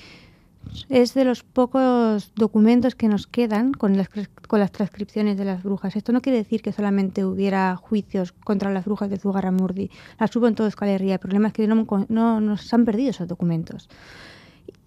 [0.89, 4.09] es de los pocos documentos que nos quedan con las,
[4.47, 5.95] con las transcripciones de las brujas.
[5.95, 9.89] Esto no quiere decir que solamente hubiera juicios contra las brujas de Zugarramurdi.
[10.19, 11.13] Las hubo en todo Euskal Herria.
[11.13, 13.89] El problema es que no, no nos han perdido esos documentos.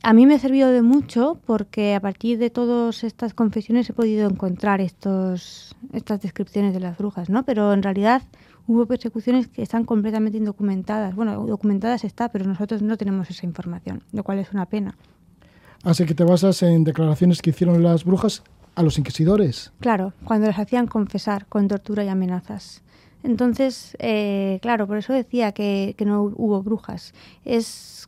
[0.02, 3.92] A mí me ha servido de mucho porque a partir de todas estas confesiones he
[3.92, 7.44] podido encontrar estos, estas descripciones de las brujas, ¿no?
[7.44, 8.22] Pero en realidad
[8.68, 11.16] hubo persecuciones que están completamente indocumentadas.
[11.16, 14.94] Bueno, documentadas está, pero nosotros no tenemos esa información, lo cual es una pena.
[15.88, 18.42] Así que te basas en declaraciones que hicieron las brujas
[18.74, 19.72] a los inquisidores.
[19.81, 22.83] Claro, cuando les hacían confesar con tortura y amenazas.
[23.22, 27.14] Entonces, eh, claro, por eso decía que, que no hubo brujas.
[27.46, 28.07] Es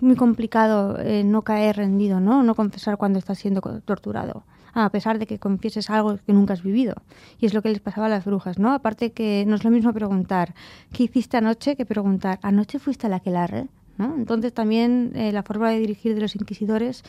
[0.00, 2.42] muy complicado eh, no caer rendido, ¿no?
[2.42, 6.62] No confesar cuando estás siendo torturado, a pesar de que confieses algo que nunca has
[6.62, 6.94] vivido.
[7.38, 8.72] Y es lo que les pasaba a las brujas, ¿no?
[8.72, 10.54] Aparte que no es lo mismo preguntar
[10.94, 11.76] ¿qué hiciste anoche?
[11.76, 13.66] que preguntar ¿anoche fuiste a la aquelarre?
[13.98, 14.14] ¿No?
[14.16, 17.02] Entonces también eh, la forma de dirigir de los inquisidores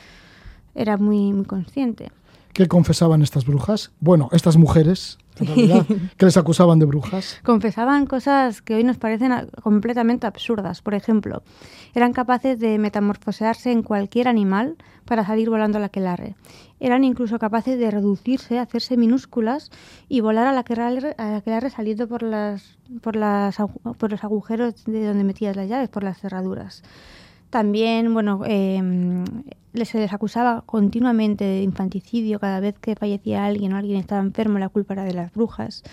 [0.75, 2.12] era muy, muy consciente.
[2.54, 3.92] ¿Qué confesaban estas brujas?
[4.00, 5.86] Bueno, estas mujeres, en realidad,
[6.18, 7.40] que les acusaban de brujas.
[7.44, 9.32] confesaban cosas que hoy nos parecen
[9.62, 10.82] completamente absurdas.
[10.82, 11.44] Por ejemplo,
[11.94, 16.36] eran capaces de metamorfosearse en cualquier animal para salir volando a la aquelarre.
[16.80, 19.70] Eran incluso capaces de reducirse, hacerse minúsculas
[20.08, 23.58] y volar a la aquelarre, a la aquelarre saliendo por, las, por, las,
[23.98, 26.84] por los agujeros de donde metías las llaves, por las cerraduras.
[27.50, 28.82] También, bueno, eh,
[29.86, 34.60] se les acusaba continuamente de infanticidio cada vez que fallecía alguien o alguien estaba enfermo,
[34.60, 35.84] la culpa era de las brujas.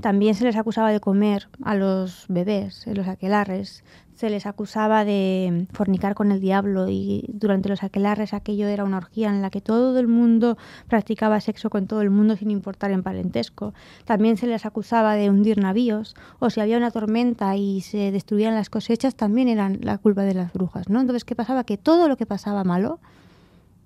[0.00, 5.04] También se les acusaba de comer a los bebés en los aquelarres, se les acusaba
[5.04, 9.50] de fornicar con el diablo y durante los aquelarres aquello era una orgía en la
[9.50, 10.56] que todo el mundo
[10.88, 13.74] practicaba sexo con todo el mundo sin importar en parentesco.
[14.04, 18.54] También se les acusaba de hundir navíos o si había una tormenta y se destruían
[18.54, 21.00] las cosechas también eran la culpa de las brujas, ¿no?
[21.00, 21.64] Entonces, ¿qué pasaba?
[21.64, 23.00] Que todo lo que pasaba malo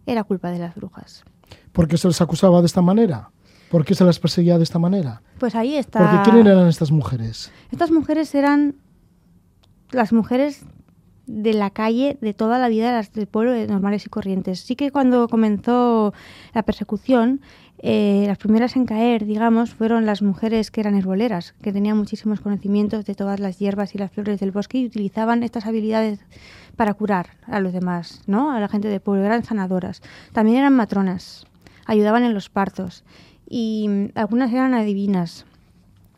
[0.04, 1.24] era culpa de las brujas.
[1.72, 3.30] ¿Por qué se les acusaba de esta manera?
[3.70, 5.22] ¿Por qué se las perseguía de esta manera?
[5.38, 5.98] Pues ahí está.
[5.98, 7.52] Porque ¿quién eran estas mujeres?
[7.70, 8.76] Estas mujeres eran
[9.90, 10.64] las mujeres
[11.26, 14.60] de la calle de toda la vida las del pueblo de normales y corrientes.
[14.60, 16.14] Sí que cuando comenzó
[16.54, 17.42] la persecución,
[17.80, 22.40] eh, las primeras en caer, digamos, fueron las mujeres que eran herboleras, que tenían muchísimos
[22.40, 26.18] conocimientos de todas las hierbas y las flores del bosque y utilizaban estas habilidades
[26.76, 28.50] para curar a los demás, ¿no?
[28.50, 30.00] A la gente del pueblo, eran sanadoras.
[30.32, 31.46] También eran matronas,
[31.86, 33.04] ayudaban en los partos
[33.48, 35.44] y mm, algunas eran adivinas.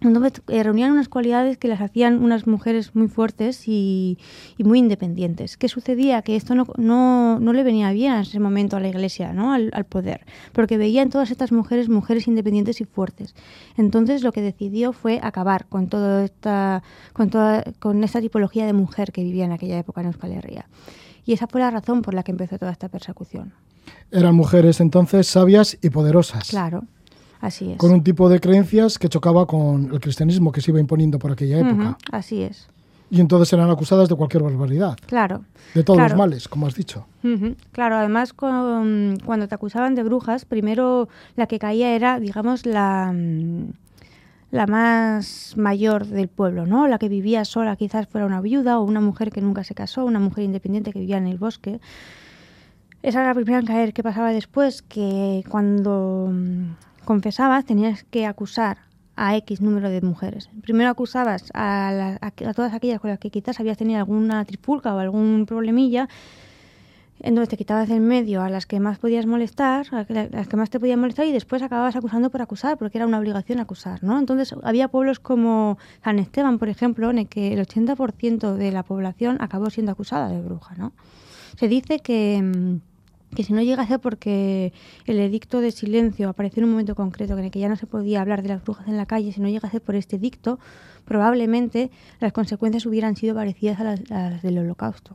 [0.02, 4.18] Entonces eh, reunían unas cualidades que las hacían unas mujeres muy fuertes y,
[4.56, 5.58] y muy independientes.
[5.58, 6.22] ¿Qué sucedía?
[6.22, 9.52] Que esto no, no, no, le venía bien en ese momento a la iglesia, ¿no?
[9.52, 13.34] al, al poder, porque veían todas estas mujeres mujeres independientes y fuertes.
[13.76, 18.72] Entonces lo que decidió fue acabar con, toda esta, con, toda, con esta tipología de
[18.72, 20.66] mujer que vivía en aquella época en Euskal Herria.
[21.26, 23.52] Y esa fue la razón por la que empezó toda esta persecución.
[24.10, 26.48] Eran mujeres entonces sabias y poderosas.
[26.48, 26.84] Claro.
[27.40, 27.78] Así es.
[27.78, 31.32] Con un tipo de creencias que chocaba con el cristianismo que se iba imponiendo por
[31.32, 31.96] aquella época.
[32.12, 32.68] Así es.
[33.12, 34.96] Y entonces eran acusadas de cualquier barbaridad.
[35.06, 35.42] Claro.
[35.74, 36.10] De todos Claro.
[36.14, 37.06] los males, como has dicho.
[37.72, 43.12] Claro, además con- cuando te acusaban de brujas, primero la que caía era, digamos, la,
[43.12, 43.70] mm,
[44.52, 46.86] la más mayor del pueblo, ¿no?
[46.88, 50.04] La que vivía sola, quizás fuera una viuda o una mujer que nunca se casó,
[50.04, 51.80] una mujer independiente que vivía en el bosque.
[53.02, 53.92] Esa era la primera en caer.
[53.92, 54.82] ¿Qué pasaba después?
[54.82, 56.64] Que cuando mm,
[57.04, 58.78] confesabas tenías que acusar
[59.16, 60.48] a X número de mujeres.
[60.62, 64.94] Primero acusabas a, la- a- todas aquellas con las que quizás habías tenido alguna trifulca
[64.94, 66.08] o algún problemilla
[67.22, 70.70] entonces te quitabas del medio a las que más podías molestar, a las que más
[70.70, 74.18] te podían molestar y después acababas acusando por acusar, porque era una obligación acusar, ¿no?
[74.18, 78.84] Entonces había pueblos como San Esteban, por ejemplo, en el que el 80% de la
[78.84, 80.92] población acabó siendo acusada de bruja, ¿no?
[81.58, 82.76] Se dice que, mm,
[83.34, 84.72] que si no llega a ser porque
[85.06, 87.86] el edicto de silencio apareció en un momento concreto en el que ya no se
[87.86, 90.16] podía hablar de las brujas en la calle, si no llega a ser por este
[90.16, 90.58] edicto,
[91.04, 91.90] probablemente
[92.20, 95.14] las consecuencias hubieran sido parecidas a las, a las del holocausto.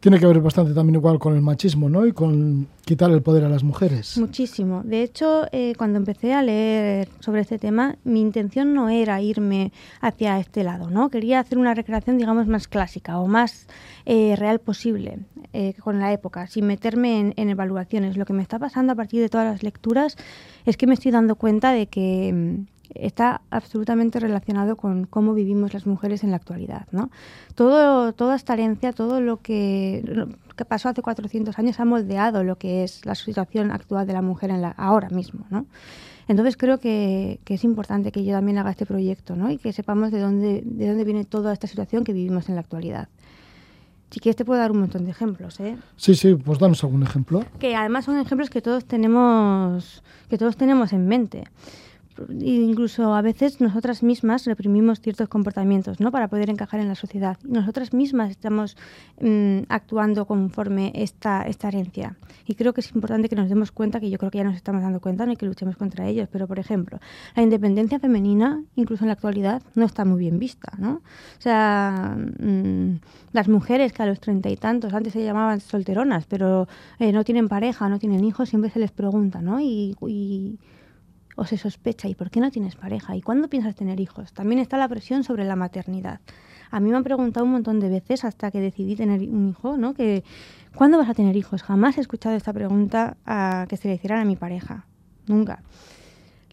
[0.00, 2.06] Tiene que ver bastante también igual con el machismo, ¿no?
[2.06, 4.16] Y con quitar el poder a las mujeres.
[4.16, 4.82] Muchísimo.
[4.82, 9.72] De hecho, eh, cuando empecé a leer sobre este tema, mi intención no era irme
[10.00, 11.10] hacia este lado, ¿no?
[11.10, 13.66] Quería hacer una recreación, digamos, más clásica o más
[14.06, 15.18] eh, real posible
[15.52, 18.16] eh, con la época, sin meterme en, evaluaciones.
[18.16, 20.16] Lo que me está pasando a partir de todas las lecturas
[20.64, 25.74] es que me estoy dando cuenta de que mm, está absolutamente relacionado con cómo vivimos
[25.74, 27.10] las mujeres en la actualidad, ¿no?
[27.54, 32.44] Todo, toda esta herencia, todo lo que, lo que pasó hace 400 años ha moldeado
[32.44, 35.66] lo que es la situación actual de la mujer en la, ahora mismo, ¿no?
[36.28, 39.50] Entonces creo que, que es importante que yo también haga este proyecto, ¿no?
[39.50, 42.60] Y que sepamos de dónde, de dónde viene toda esta situación que vivimos en la
[42.60, 43.08] actualidad.
[44.10, 45.76] Si quieres te puedo dar un montón de ejemplos, ¿eh?
[45.96, 47.44] Sí, sí, pues danos algún ejemplo.
[47.60, 51.44] que además son ejemplos que todos tenemos que todos tenemos en mente
[52.28, 57.38] incluso a veces nosotras mismas reprimimos ciertos comportamientos no para poder encajar en la sociedad.
[57.44, 58.76] Nosotras mismas estamos
[59.20, 62.16] mm, actuando conforme esta esta herencia.
[62.46, 64.56] Y creo que es importante que nos demos cuenta que yo creo que ya nos
[64.56, 66.98] estamos dando cuenta no y que luchemos contra ellos pero por ejemplo
[67.36, 71.02] la independencia femenina incluso en la actualidad no está muy bien vista no
[71.38, 73.00] o sea mm,
[73.32, 77.24] las mujeres que a los treinta y tantos antes se llamaban solteronas pero eh, no
[77.24, 80.58] tienen pareja no tienen hijos siempre se les pregunta no y, y
[81.36, 83.16] o se sospecha, ¿y por qué no tienes pareja?
[83.16, 84.32] ¿Y cuándo piensas tener hijos?
[84.32, 86.20] También está la presión sobre la maternidad.
[86.70, 89.76] A mí me han preguntado un montón de veces hasta que decidí tener un hijo,
[89.76, 89.94] ¿no?
[89.94, 90.22] Que,
[90.74, 91.62] ¿cuándo vas a tener hijos?
[91.62, 94.86] Jamás he escuchado esta pregunta a, que se le hicieran a mi pareja.
[95.26, 95.62] Nunca.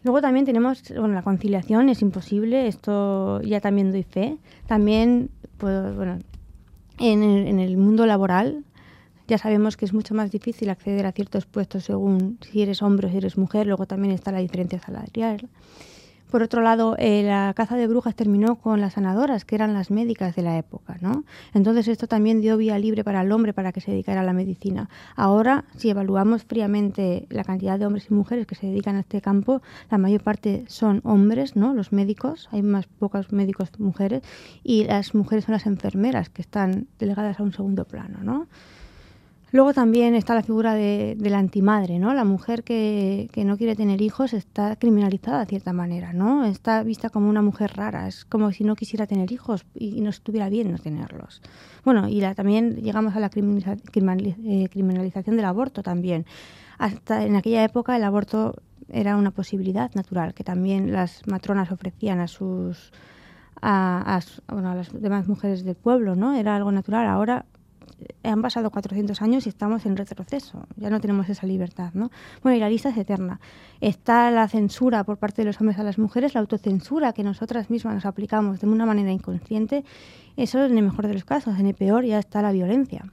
[0.02, 4.38] Luego también tenemos, bueno, la conciliación es imposible, esto ya también doy fe.
[4.66, 6.18] También, pues, bueno,
[6.98, 8.64] en el mundo laboral
[9.28, 13.06] ya sabemos que es mucho más difícil acceder a ciertos puestos según si eres hombre
[13.06, 13.66] o si eres mujer.
[13.66, 15.48] Luego también está la diferencia salarial.
[16.30, 19.90] Por otro lado, eh, la caza de brujas terminó con las sanadoras, que eran las
[19.90, 21.24] médicas de la época, ¿no?
[21.54, 24.34] Entonces esto también dio vía libre para el hombre para que se dedicara a la
[24.34, 24.90] medicina.
[25.16, 29.22] Ahora, si evaluamos fríamente la cantidad de hombres y mujeres que se dedican a este
[29.22, 31.72] campo, la mayor parte son hombres, ¿no?
[31.72, 34.22] Los médicos, hay más pocos médicos mujeres,
[34.62, 38.48] y las mujeres son las enfermeras que están delegadas a un segundo plano, ¿no?
[39.50, 42.12] Luego también está la figura de, de la antimadre, ¿no?
[42.12, 46.44] La mujer que, que no quiere tener hijos está criminalizada de cierta manera, ¿no?
[46.44, 50.10] Está vista como una mujer rara, es como si no quisiera tener hijos y, no
[50.10, 51.40] estuviera bien no tenerlos.
[51.84, 56.26] Bueno, y la, también llegamos a la eh, criminalización del aborto también.
[56.78, 58.54] Hasta en aquella época el aborto
[58.90, 62.92] era una posibilidad natural que también las matronas ofrecían a sus
[63.60, 66.34] a, bueno, a las demás mujeres del pueblo, ¿no?
[66.34, 67.06] Era algo natural.
[67.08, 67.46] Ahora
[68.22, 70.66] han pasado 400 años y estamos en retroceso.
[70.76, 72.10] Ya no tenemos esa libertad, ¿no?
[72.42, 73.40] Bueno, y la lista es eterna.
[73.80, 77.70] Está la censura por parte de los hombres a las mujeres, la autocensura que nosotras
[77.70, 79.84] mismas nos aplicamos de una manera inconsciente.
[80.36, 81.58] Eso en el mejor de los casos.
[81.58, 83.12] En el peor ya está la violencia.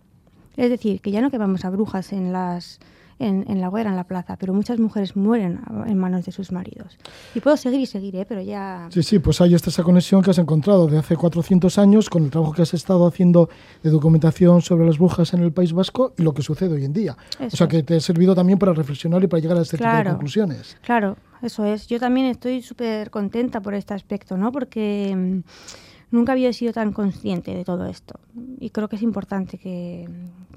[0.58, 2.80] Es decir, que ya no quemamos a brujas en las
[3.20, 6.52] en, en la hoguera, en la plaza, pero muchas mujeres mueren en manos de sus
[6.52, 6.98] maridos.
[7.34, 8.26] Y puedo seguir y seguir, ¿eh?
[8.28, 8.88] pero ya...
[8.92, 12.24] Sí, sí, pues ahí está esa conexión que has encontrado de hace 400 años con
[12.26, 13.50] el trabajo que has estado haciendo
[13.84, 16.94] de documentación sobre las brujas en el País Vasco y lo que sucede hoy en
[16.94, 17.16] día.
[17.40, 17.72] O Eso sea es.
[17.72, 20.10] que te ha servido también para reflexionar y para llegar a este tipo de Claro.
[20.12, 20.78] conclusiones.
[20.82, 21.88] Claro, eso es.
[21.88, 24.52] Yo también estoy súper contenta por este aspecto, ¿no?
[24.52, 25.40] Porque mm,
[26.16, 28.20] nunca había sido tan consciente de todo esto.
[28.60, 30.10] Y creo que es importante que,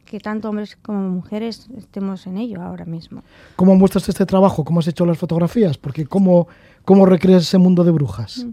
[0.05, 3.23] que tanto hombres como mujeres estemos en ello ahora mismo.
[3.57, 4.65] ¿Cómo muestras este trabajo?
[4.65, 5.77] ¿Cómo has hecho las fotografías?
[5.77, 6.49] Porque ¿cómo,
[6.85, 8.47] cómo recreas ese mundo de brujas?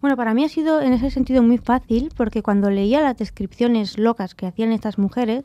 [0.00, 3.98] Bueno, para mí ha sido en ese sentido muy fácil porque cuando leía las descripciones
[3.98, 5.44] locas que hacían estas mujeres,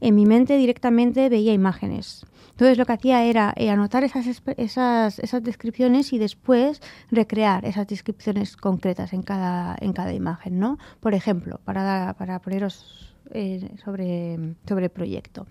[0.00, 2.26] en mi mente directamente veía imágenes.
[2.54, 7.88] Entonces lo que hacía era eh, anotar esas, esas, esas descripciones y después recrear esas
[7.88, 10.78] descripciones concretas en cada, en cada imagen, ¿no?
[11.00, 14.38] Por ejemplo, para, para poneros eh, sobre,
[14.68, 15.48] sobre el proyecto.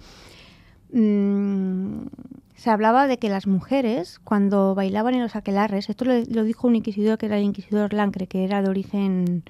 [0.94, 2.06] Mm,
[2.56, 6.70] se hablaba de que las mujeres, cuando bailaban en los aquelarres, esto lo, lo dijo
[6.70, 9.44] un inquisidor que era el inquisidor Lancre, que era de origen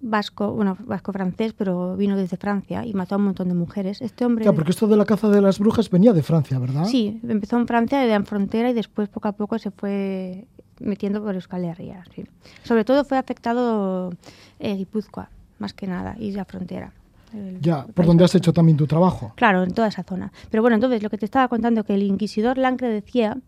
[0.00, 4.00] vasco, bueno, vasco-francés, pero vino desde Francia y mató a un montón de mujeres.
[4.02, 4.44] Este hombre...
[4.52, 6.84] Porque esto de la caza de las brujas venía de Francia, ¿verdad?
[6.86, 10.46] Sí, empezó en Francia, de en frontera, y después poco a poco se fue
[10.80, 12.04] metiendo por Euskal Herria.
[12.14, 12.24] sí.
[12.64, 14.12] Sobre todo fue afectado
[14.58, 16.92] eh, Guipúzcoa, más que nada, y la frontera.
[17.32, 19.32] el- Ya, por donde has hecho también tu trabajo.
[19.36, 20.32] Claro, en toda esa zona.
[20.50, 23.38] Pero bueno, entonces lo que te estaba contando, que el inquisidor Lancre decía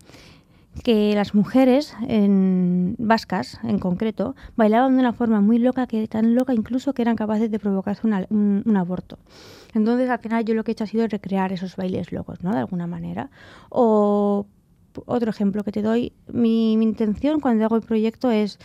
[0.82, 6.34] que las mujeres en vascas, en concreto, bailaban de una forma muy loca, que tan
[6.34, 9.18] loca incluso que eran capaces de provocarse una- un, aborto.
[9.74, 12.52] Entonces, al final yo lo que he hecho ha sido recrear esos bailes locos, ¿no?
[12.52, 13.30] De alguna manera.
[13.68, 14.46] O
[15.04, 18.58] otro ejemplo que te doy, mi intención cuando hago el proyecto es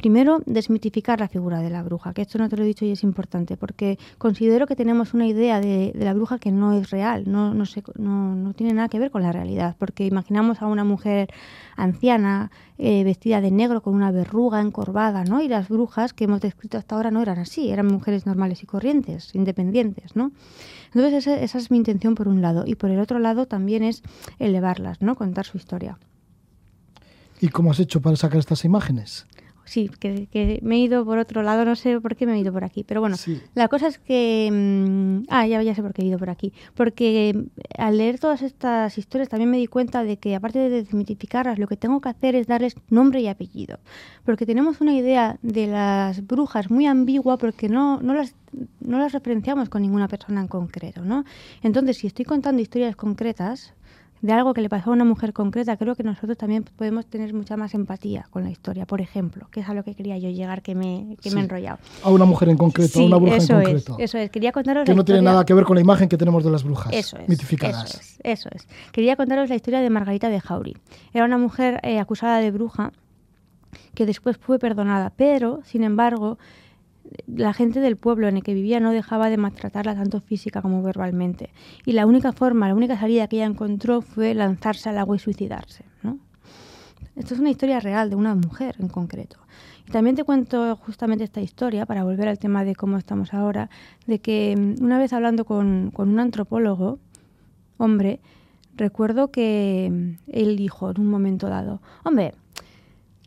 [0.00, 2.90] Primero, desmitificar la figura de la bruja, que esto no te lo he dicho y
[2.90, 7.24] es importante, porque considero que tenemos una idea de, la bruja que no es real,
[7.26, 10.84] no, no, se- no tiene nada que ver con la realidad, porque imaginamos a una
[10.84, 11.28] mujer
[11.76, 15.42] anciana, eh, vestida de negro, con una verruga encorvada, ¿no?
[15.42, 18.66] Y las brujas que hemos descrito hasta ahora no eran así, eran mujeres normales y
[18.66, 20.32] corrientes, independientes, ¿no?
[20.94, 23.82] Entonces esa, esa es mi intención por un lado, y por el otro lado también
[23.82, 24.02] es
[24.38, 25.14] elevarlas, ¿no?
[25.14, 25.98] Contar su historia.
[27.38, 29.26] ¿Y cómo has hecho para sacar estas imágenes?
[29.70, 32.40] Sí, que, que me he ido por otro lado, no sé por qué me he
[32.40, 33.40] ido por aquí, pero bueno, Sí.
[33.54, 34.50] la cosa es que...
[34.52, 36.52] mm, ah, ya, ya sé por qué he ido por aquí.
[36.74, 40.70] Porque mm, al leer todas estas historias también me di cuenta de que aparte de
[40.70, 43.78] desmitificarlas, lo que tengo que hacer es darles nombre y apellido.
[44.24, 48.34] Porque tenemos una idea de las brujas muy ambigua porque no, no, las,
[48.80, 51.24] no las referenciamos con ninguna persona en concreto, ¿no?
[51.62, 53.72] Entonces, si estoy contando historias concretas
[54.22, 57.32] de algo que le pasó a una mujer concreta, creo que nosotros también podemos tener
[57.32, 60.28] mucha más empatía con la historia, por ejemplo, que es a lo que quería yo
[60.30, 61.78] llegar, que me, que me he enrollado.
[62.02, 63.96] A una mujer en concreto, a una bruja eso en concreto.
[63.98, 64.30] es, eso es.
[64.30, 66.64] Quería contaros que no tiene nada que ver con la imagen que tenemos de las
[66.64, 67.84] brujas Eso es, mitificadas.
[67.84, 68.68] Eso es, eso es.
[68.92, 70.76] Quería contaros la historia de Margarita de Jauri.
[71.12, 72.92] Era una mujer eh, acusada de bruja
[73.94, 76.38] que después fue perdonada, pero, sin embargo,
[77.26, 80.82] la gente del pueblo en el que vivía no dejaba de maltratarla tanto física como
[80.82, 81.50] verbalmente.
[81.84, 85.18] Y la única forma, la única salida que ella encontró fue lanzarse al agua y
[85.18, 85.84] suicidarse.
[86.02, 86.18] ¿no?
[87.16, 89.38] Esto es una historia real de una mujer en concreto.
[89.86, 93.70] Y también te cuento justamente esta historia, para volver al tema de cómo estamos ahora,
[94.06, 96.98] de que mm, una vez hablando con, con un antropólogo,
[97.76, 98.20] hombre,
[98.76, 102.34] recuerdo que mm, él dijo en un momento dado, hombre,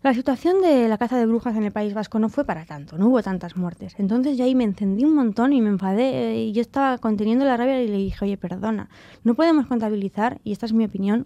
[0.03, 2.97] la situación de la caza de brujas en el País Vasco no fue para tanto,
[2.97, 3.95] no hubo tantas muertes.
[3.97, 7.45] Entonces yo ahí me encendí un montón y me enfadé eh, y yo estaba conteniendo
[7.45, 8.89] la rabia y le dije, oye, perdona,
[9.23, 11.25] no podemos contabilizar, y esta es mi opinión,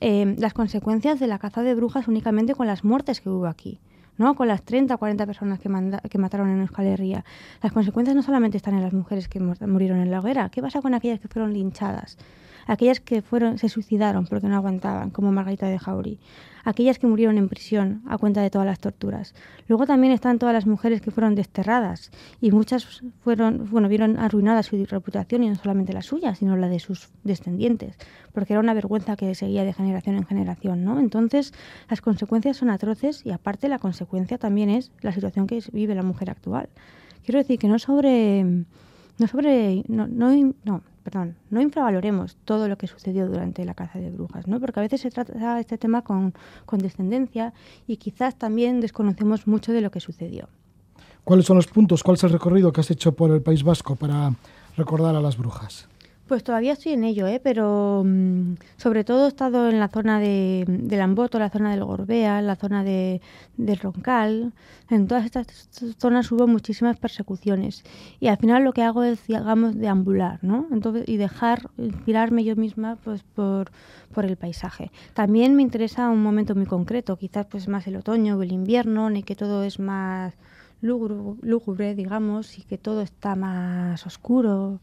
[0.00, 3.80] eh, las consecuencias de la caza de brujas únicamente con las muertes que hubo aquí.
[4.18, 4.34] ¿no?
[4.34, 7.24] Con las 30 o 40 personas que, manda- que mataron en Euskal Herria.
[7.62, 10.48] Las consecuencias no solamente están en las mujeres que mu- murieron en la hoguera.
[10.48, 12.18] ¿Qué pasa con aquellas que fueron linchadas?
[12.66, 16.18] aquellas que fueron se suicidaron porque no aguantaban, como Margarita de Jaurí,
[16.68, 19.34] aquellas que murieron en prisión a cuenta de todas las torturas.
[19.68, 22.10] Luego también están todas las mujeres que fueron desterradas
[22.42, 26.68] y muchas fueron, bueno, vieron arruinada su reputación y no solamente la suya, sino la
[26.68, 27.96] de sus descendientes,
[28.34, 31.00] porque era una vergüenza que seguía de generación en generación, ¿no?
[31.00, 31.54] Entonces,
[31.88, 36.02] las consecuencias son atroces y aparte la consecuencia también es la situación que vive la
[36.02, 36.68] mujer actual.
[37.24, 42.76] Quiero decir que no sobre no sobre no, no, no perdón, no infravaloremos todo lo
[42.76, 44.60] que sucedió durante la caza de brujas, ¿no?
[44.60, 46.34] Porque a veces se trata este tema con,
[46.66, 47.54] con descendencia
[47.86, 50.48] y quizás también desconocemos mucho de lo que sucedió.
[51.24, 52.02] ¿Cuáles son los puntos?
[52.02, 54.34] ¿Cuál es el recorrido que has hecho por el País Vasco para
[54.76, 55.88] recordar a las brujas?
[56.28, 57.40] Pues todavía estoy en ello, ¿eh?
[57.42, 61.84] pero mm, sobre todo he estado en la zona de, de Lamboto, la zona del
[61.84, 63.22] Gorbea, la zona de,
[63.80, 64.52] Roncal.
[64.90, 65.46] En todas estas
[65.96, 67.82] zonas hubo muchísimas persecuciones.
[68.20, 70.66] Y al final lo que hago es, digamos, deambular, ¿no?
[70.70, 73.70] Entonces, y dejar, inspirarme yo misma pues, por,
[74.12, 74.92] por el paisaje.
[75.14, 79.08] También me interesa un momento muy concreto, quizás pues más el otoño o el invierno,
[79.08, 80.34] en que todo es más
[80.82, 84.78] lúgubre, digamos, y que todo está más oscuro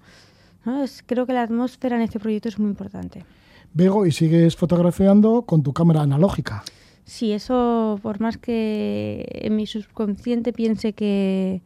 [1.05, 3.25] creo que la atmósfera en este proyecto es muy importante.
[3.73, 6.63] Vego, y sigues fotografiando con tu cámara analógica.
[7.03, 11.61] Sí, eso, por más que en mi subconsciente piense que,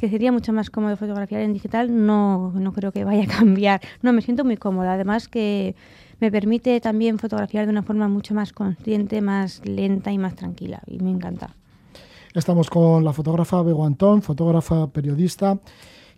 [0.00, 3.80] sería mucho más cómodo fotografiar en digital, no, no creo que vaya a cambiar.
[4.02, 4.94] No, me siento muy cómoda.
[4.94, 5.76] Además que
[6.20, 10.82] me permite también fotografiar de una forma mucho más consciente, más lenta y más tranquila.
[10.86, 11.54] Y me encanta.
[12.34, 15.58] Estamos con la fotógrafa Bego Antón, fotógrafa periodista,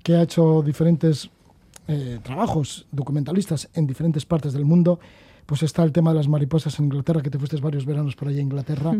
[0.03, 1.29] que ha hecho diferentes
[1.89, 5.01] eh, trabajos documentalistas en diferentes partes del mundo,
[5.47, 8.29] pues está el tema de las mariposas en Inglaterra, que te fuiste varios veranos por
[8.29, 8.95] allá en Inglaterra,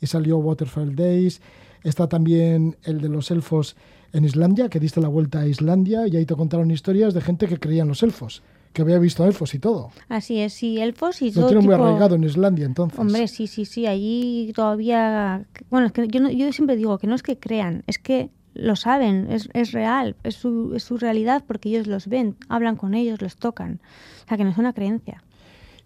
[0.00, 1.40] y salió Waterfall Days.
[1.82, 3.76] Está también el de los elfos
[4.12, 7.46] en Islandia, que diste la vuelta a Islandia, y ahí te contaron historias de gente
[7.46, 9.90] que creía en los elfos que había visto elfos y todo.
[10.08, 11.76] Así es, sí, elfos y Lo todo tiene tipo...
[11.76, 12.98] muy arraigado en Islandia, entonces.
[12.98, 15.46] Hombre, sí, sí, sí, allí todavía...
[15.70, 18.76] Bueno, es que yo, yo siempre digo que no es que crean, es que lo
[18.76, 22.94] saben, es, es real, es su, es su realidad porque ellos los ven, hablan con
[22.94, 23.80] ellos, los tocan.
[24.24, 25.22] O sea, que no es una creencia.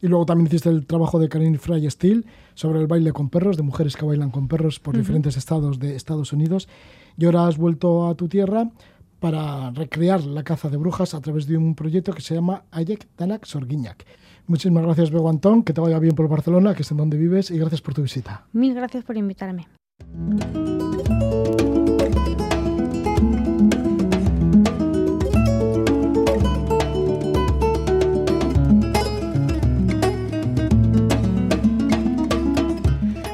[0.01, 3.57] Y luego también hiciste el trabajo de Karin Fry Steele sobre el baile con perros,
[3.57, 6.69] de mujeres que bailan con perros por diferentes estados de Estados Unidos.
[7.17, 8.69] Y ahora has vuelto a tu tierra
[9.21, 13.07] para recrear la caza de brujas a través de un proyecto que se llama Ayek
[13.17, 14.05] Danak Sorguiñac.
[14.49, 17.53] Muchísimas gracias, Bego Antón, que te vaya bien por Barcelona, que es en donde vives,
[17.53, 18.47] y gracias por tu visita.
[18.53, 19.69] Mil gracias por invitarme.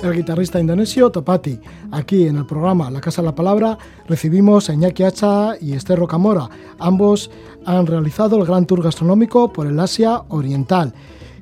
[0.08, 1.58] El guitarrista indonesio Topati.
[1.92, 5.98] Aquí en el programa La Casa de la Palabra recibimos a Iñaki Hacha y Esther
[5.98, 6.48] Rocamora.
[6.78, 7.30] Ambos
[7.64, 10.92] han realizado el gran tour gastronómico por el Asia Oriental.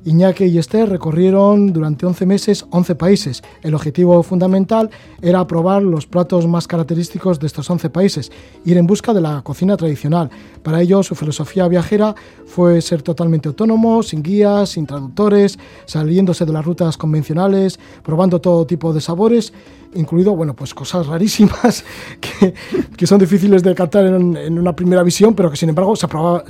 [0.07, 3.43] Iñaki y Esther recorrieron durante 11 meses 11 países.
[3.61, 4.89] El objetivo fundamental
[5.21, 8.31] era probar los platos más característicos de estos 11 países,
[8.63, 10.29] ir en busca de la cocina tradicional.
[10.63, 16.53] Para ello, su filosofía viajera fue ser totalmente autónomo, sin guías, sin traductores, saliéndose de
[16.53, 19.51] las rutas convencionales, probando todo tipo de sabores,
[19.93, 21.83] incluido, bueno, pues cosas rarísimas
[22.97, 26.45] que, son difíciles de captar en, una primera visión, pero que sin embargo se, aprobaba,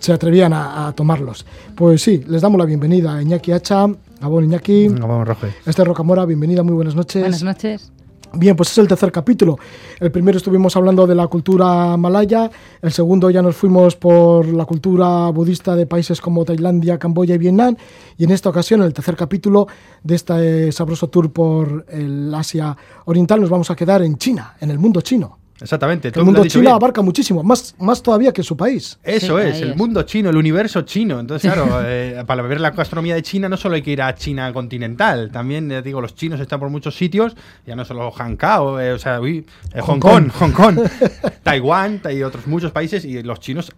[0.00, 1.46] se atrevían a, a, tomarlos.
[1.76, 3.86] Pues sí, les damos la bienvenida a Iñaki Hacha,
[4.20, 5.54] Gabón Iñaki, Gabón Roge.
[5.64, 7.22] Esther Rocamora, bienvenida, muy buenas noches.
[7.22, 7.92] Buenas noches.
[8.32, 9.58] Bien, pues es el tercer capítulo.
[9.98, 12.48] El primero estuvimos hablando de la cultura malaya,
[12.80, 17.38] el segundo ya nos fuimos por la cultura budista de países como Tailandia, Camboya y
[17.38, 17.76] Vietnam,
[18.16, 19.66] y en esta ocasión, el tercer capítulo
[20.04, 22.76] de este sabroso tour por el Asia
[23.06, 25.39] Oriental, nos vamos a quedar en China, en el mundo chino.
[25.60, 26.08] Exactamente.
[26.14, 26.74] El mundo chino bien.
[26.74, 28.98] abarca muchísimo, más, más todavía que su país.
[29.02, 29.76] Eso sí, es, el es.
[29.76, 31.20] mundo chino, el universo chino.
[31.20, 34.14] Entonces, claro, eh, para ver la gastronomía de China no solo hay que ir a
[34.14, 37.36] China continental, también, eh, digo, los chinos están por muchos sitios,
[37.66, 39.46] ya no solo Hankao, eh, o sea, uy,
[39.80, 40.78] Hong, Hong, Kong, Hong Kong,
[41.42, 43.72] Taiwán y otros muchos países, y los chinos,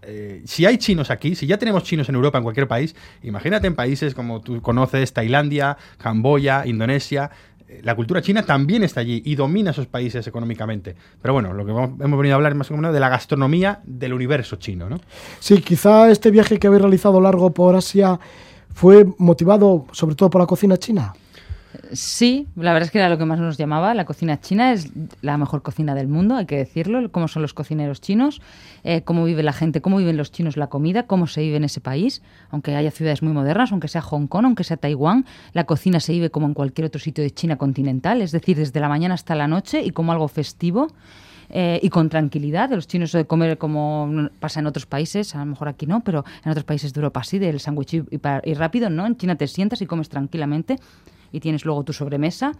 [0.44, 3.74] si hay chinos aquí, si ya tenemos chinos en Europa, en cualquier país, imagínate en
[3.74, 7.30] países como tú conoces, Tailandia, Camboya, Indonesia,
[7.82, 10.94] la cultura china también está allí y domina esos países económicamente.
[11.20, 14.12] Pero bueno, lo que hemos venido a hablar más o menos de la gastronomía del
[14.12, 14.98] universo chino, ¿no?
[15.40, 18.18] Sí, quizá este viaje que habéis realizado largo por Asia
[18.74, 21.12] fue motivado sobre todo por la cocina china.
[21.92, 23.94] Sí, la verdad es que era lo que más nos llamaba.
[23.94, 24.90] La cocina china es
[25.22, 27.10] la mejor cocina del mundo, hay que decirlo.
[27.10, 28.40] Cómo son los cocineros chinos,
[28.84, 31.64] eh, cómo vive la gente, cómo viven los chinos la comida, cómo se vive en
[31.64, 32.22] ese país.
[32.50, 36.12] Aunque haya ciudades muy modernas, aunque sea Hong Kong, aunque sea Taiwán, la cocina se
[36.12, 39.34] vive como en cualquier otro sitio de China continental, es decir, desde la mañana hasta
[39.34, 40.88] la noche y como algo festivo.
[41.52, 42.70] eh, y con tranquilidad.
[42.70, 46.24] Los chinos de comer como pasa en otros países, a lo mejor aquí no, pero
[46.44, 48.04] en otros países de Europa sí, del sándwich y,
[48.44, 49.06] y rápido, ¿no?
[49.06, 50.78] En China te sientas y comes tranquilamente
[51.32, 52.52] y tienes luego tu sobremesa.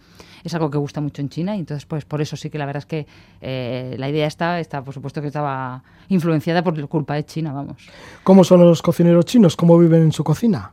[0.43, 2.65] Es algo que gusta mucho en China y entonces pues por eso sí que la
[2.65, 3.07] verdad es que
[3.41, 7.87] eh, la idea está, está, por supuesto que estaba influenciada por culpa de China, vamos.
[8.23, 9.55] ¿Cómo son los cocineros chinos?
[9.55, 10.71] ¿Cómo viven en su cocina?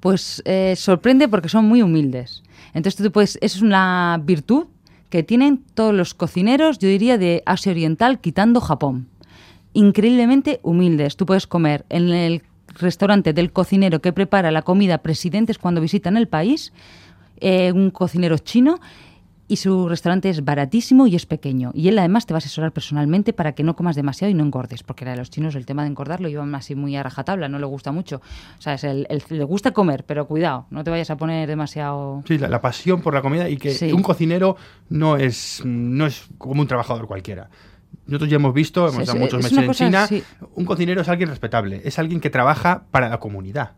[0.00, 2.42] Pues eh, sorprende porque son muy humildes.
[2.74, 4.66] Entonces tú puedes, es una virtud
[5.10, 9.08] que tienen todos los cocineros, yo diría, de Asia Oriental, quitando Japón.
[9.72, 11.16] Increíblemente humildes.
[11.16, 12.42] Tú puedes comer en el
[12.78, 16.72] restaurante del cocinero que prepara la comida presidentes cuando visitan el país,
[17.40, 18.78] eh, un cocinero chino,
[19.50, 21.70] y su restaurante es baratísimo y es pequeño.
[21.72, 24.44] Y él además te va a asesorar personalmente para que no comas demasiado y no
[24.44, 27.48] engordes, porque a los chinos el tema de engordar lo llevan así muy a rajatabla,
[27.48, 28.16] no le gusta mucho.
[28.58, 31.48] O sea, es el, el- le gusta comer, pero cuidado, no te vayas a poner
[31.48, 32.22] demasiado...
[32.28, 33.90] Sí, la, la pasión por la comida y que Sí.
[33.90, 34.56] un cocinero
[34.90, 37.48] no es, no es como un trabajador cualquiera.
[38.06, 40.24] Nosotros ya hemos visto, hemos Sí, sí, muchos es meses en cosa, China,
[40.56, 43.72] un cocinero es alguien respetable, es alguien que trabaja para la comunidad,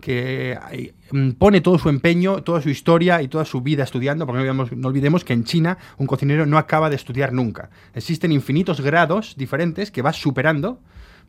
[0.00, 4.44] que mm, pone todo su empeño, toda su historia y toda su vida estudiando, porque
[4.44, 7.70] no olvidemos, que en China un cocinero no acaba de estudiar nunca.
[7.94, 10.80] Existen infinitos grados diferentes que vas superando.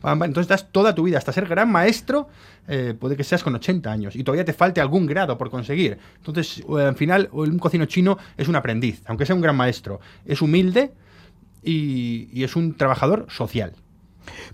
[0.04, 2.30] Entonces das toda tu vida hasta ser gran maestro,
[2.68, 5.98] eh, puede que seas con 80 años y todavía te falte algún grado por conseguir.
[6.18, 10.00] Entonces, eh, al final, un cocinero chino es un aprendiz, aunque sea un gran maestro.
[10.24, 10.92] Es humilde
[11.64, 13.74] y es un trabajador social.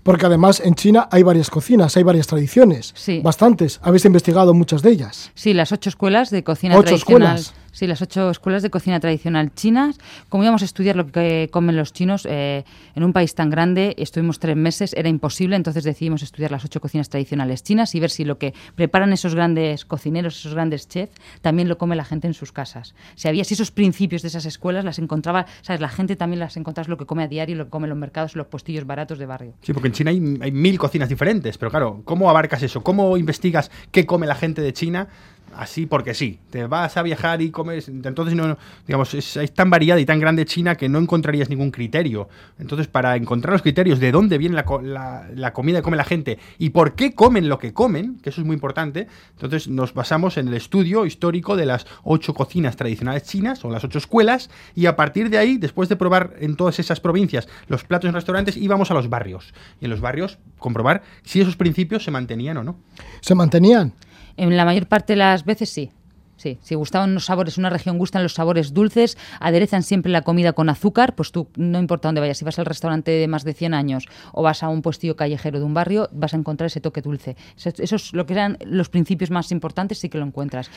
[0.02, 2.92] Porque además en China hay varias cocinas, hay varias tradiciones.
[2.96, 3.20] Sí.
[3.22, 3.80] Bastantes.
[3.82, 5.30] Habéis investigado muchas de ellas.
[5.34, 7.38] Sí, las ocho escuelas de cocina ¿Ocho tradicional.
[7.38, 7.63] escuelas?
[7.74, 9.98] Sí, las ocho escuelas de cocina tradicional chinas.
[10.28, 12.62] Como íbamos a estudiar lo que comen los chinos eh,
[12.94, 16.80] en un país tan grande, estuvimos tres meses, era imposible, entonces decidimos estudiar las ocho
[16.80, 21.16] cocinas tradicionales chinas y ver si lo que preparan esos grandes cocineros, esos grandes chefs,
[21.40, 22.94] también lo come la gente en sus casas.
[23.16, 26.56] Si había si esos principios de esas escuelas, las encontraba, sabes, la gente también las
[26.56, 29.18] encontraba lo que come a diario, lo que come en los mercados, los postillos baratos
[29.18, 29.54] de barrio.
[29.62, 32.84] Sí, porque en China hay, hay mil cocinas diferentes, pero claro, ¿cómo abarcas eso?
[32.84, 35.08] ¿Cómo investigas qué come la gente de China?
[35.56, 39.70] Así porque sí, te vas a viajar y comes, entonces no, digamos, es, es tan
[39.70, 42.28] variada y tan grande China que no encontrarías ningún criterio.
[42.58, 46.38] Entonces, para encontrar los criterios de dónde viene la- la comida que come la gente
[46.58, 50.36] y por qué comen lo que comen, que eso es muy importante, entonces nos basamos
[50.38, 54.86] en el estudio histórico de las ocho cocinas tradicionales chinas o las ocho escuelas y
[54.86, 58.56] a partir de ahí, después de probar en todas esas provincias los platos en restaurantes,
[58.56, 62.64] íbamos a los barrios y en los barrios comprobar si esos principios se mantenían o
[62.64, 62.76] no.
[63.20, 63.92] ¿Se mantenían?
[64.36, 65.90] En la mayor parte de las veces sí.
[66.36, 70.52] Sí, si gustaban los sabores, una región gustan los sabores dulces, aderezan siempre la comida
[70.52, 73.54] con azúcar, pues tú, no importa dónde vayas, si vas al restaurante de más de
[73.54, 76.80] 100 años o vas a un puestillo callejero de un barrio, vas a encontrar ese
[76.80, 77.36] toque dulce.
[77.56, 80.70] Eso, es lo que eran los principios más importantes, sí que lo encuentras.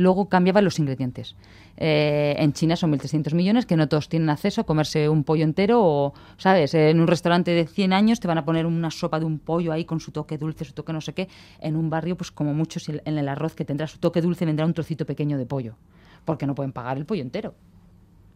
[0.00, 1.36] Luego cambiaban los ingredientes.
[1.76, 5.44] Eh, en China son 1.300 millones que no todos tienen acceso a comerse un pollo
[5.44, 6.72] entero o, ¿sabes?
[6.72, 9.72] En un restaurante de 100 años te van a poner una sopa de un pollo
[9.72, 11.28] ahí con su toque dulce, su toque no sé qué.
[11.60, 14.46] En un barrio, pues como mucho, si en el arroz que tendrá su toque dulce
[14.46, 15.76] vendrá un trocito pequeño de pollo,
[16.24, 17.54] porque no pueden pagar el pollo entero.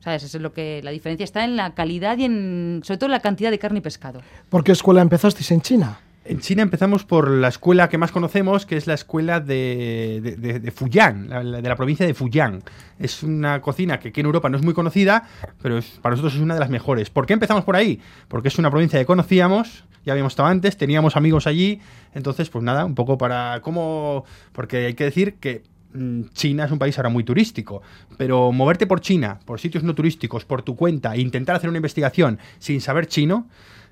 [0.01, 0.23] ¿Sabes?
[0.23, 3.13] Eso es lo que la diferencia está en la calidad y en sobre todo en
[3.13, 4.21] la cantidad de carne y pescado.
[4.51, 5.99] ¿Por qué escuela empezasteis en China?
[6.27, 10.37] En China empezamos por la escuela que más conocemos, que es la escuela de, de,
[10.37, 12.63] de- de Fujian, la- de la provincia de Fujian.
[12.99, 15.29] Es una cocina que aquí en Europa no es muy conocida,
[15.61, 17.11] pero es- para nosotros es una de las mejores.
[17.11, 18.01] ¿Por qué empezamos por ahí?
[18.29, 21.81] Porque es una provincia que conocíamos, ya habíamos estado antes, teníamos amigos allí,
[22.15, 24.25] entonces pues nada, un poco para cómo...
[24.53, 25.63] Porque hay que decir que
[25.93, 27.83] mm, China es un país ahora muy turístico,
[28.17, 31.77] pero moverte por China, por sitios no turísticos, por tu cuenta, e intentar hacer una
[31.79, 33.47] investigación sin saber chino,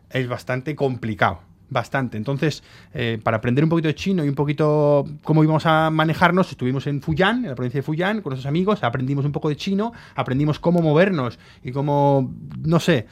[0.09, 1.41] es bastante complicado.
[1.73, 2.19] Bastante.
[2.19, 2.63] Entonces,
[2.93, 6.87] eh, para aprender un poquito de chino y un poquito cómo íbamos a manejarnos, estuvimos
[6.87, 9.93] en Fujian, en la provincia de Fujian, con nuestros amigos, aprendimos un poco de chino,
[10.15, 12.31] aprendimos cómo movernos y cómo,
[12.63, 13.07] no sé,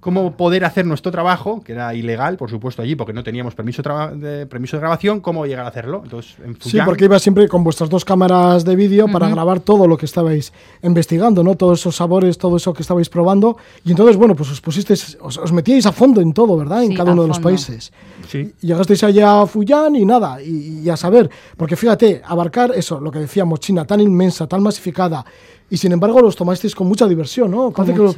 [0.00, 3.82] cómo poder hacer nuestro trabajo, que era ilegal, por supuesto, allí, porque no teníamos permiso,
[4.14, 6.02] de, permiso de grabación, cómo llegar a hacerlo.
[6.04, 9.58] Entonces, en Sí, Fujian, porque iba siempre con vuestras dos cámaras de vídeo para grabar
[9.58, 11.56] todo lo que estabais investigando, ¿no?
[11.56, 13.56] Todos esos sabores, todo eso que estabais probando.
[13.84, 16.84] Y entonces, bueno, pues os pusisteis, os, os metíais a fondo en todo, ¿verdad?
[16.84, 17.92] en Sí, cada uno de los países.
[18.28, 18.52] sí.
[18.62, 23.00] Y llegasteis allá a Fujian y nada, y, y a saber, porque fíjate, abarcar eso,
[23.00, 25.24] lo que decíamos, China tan inmensa, tan masificada,
[25.70, 27.70] y sin embargo los tomasteis con mucha diversión, ¿no?
[27.72, 28.16] Parece, que, los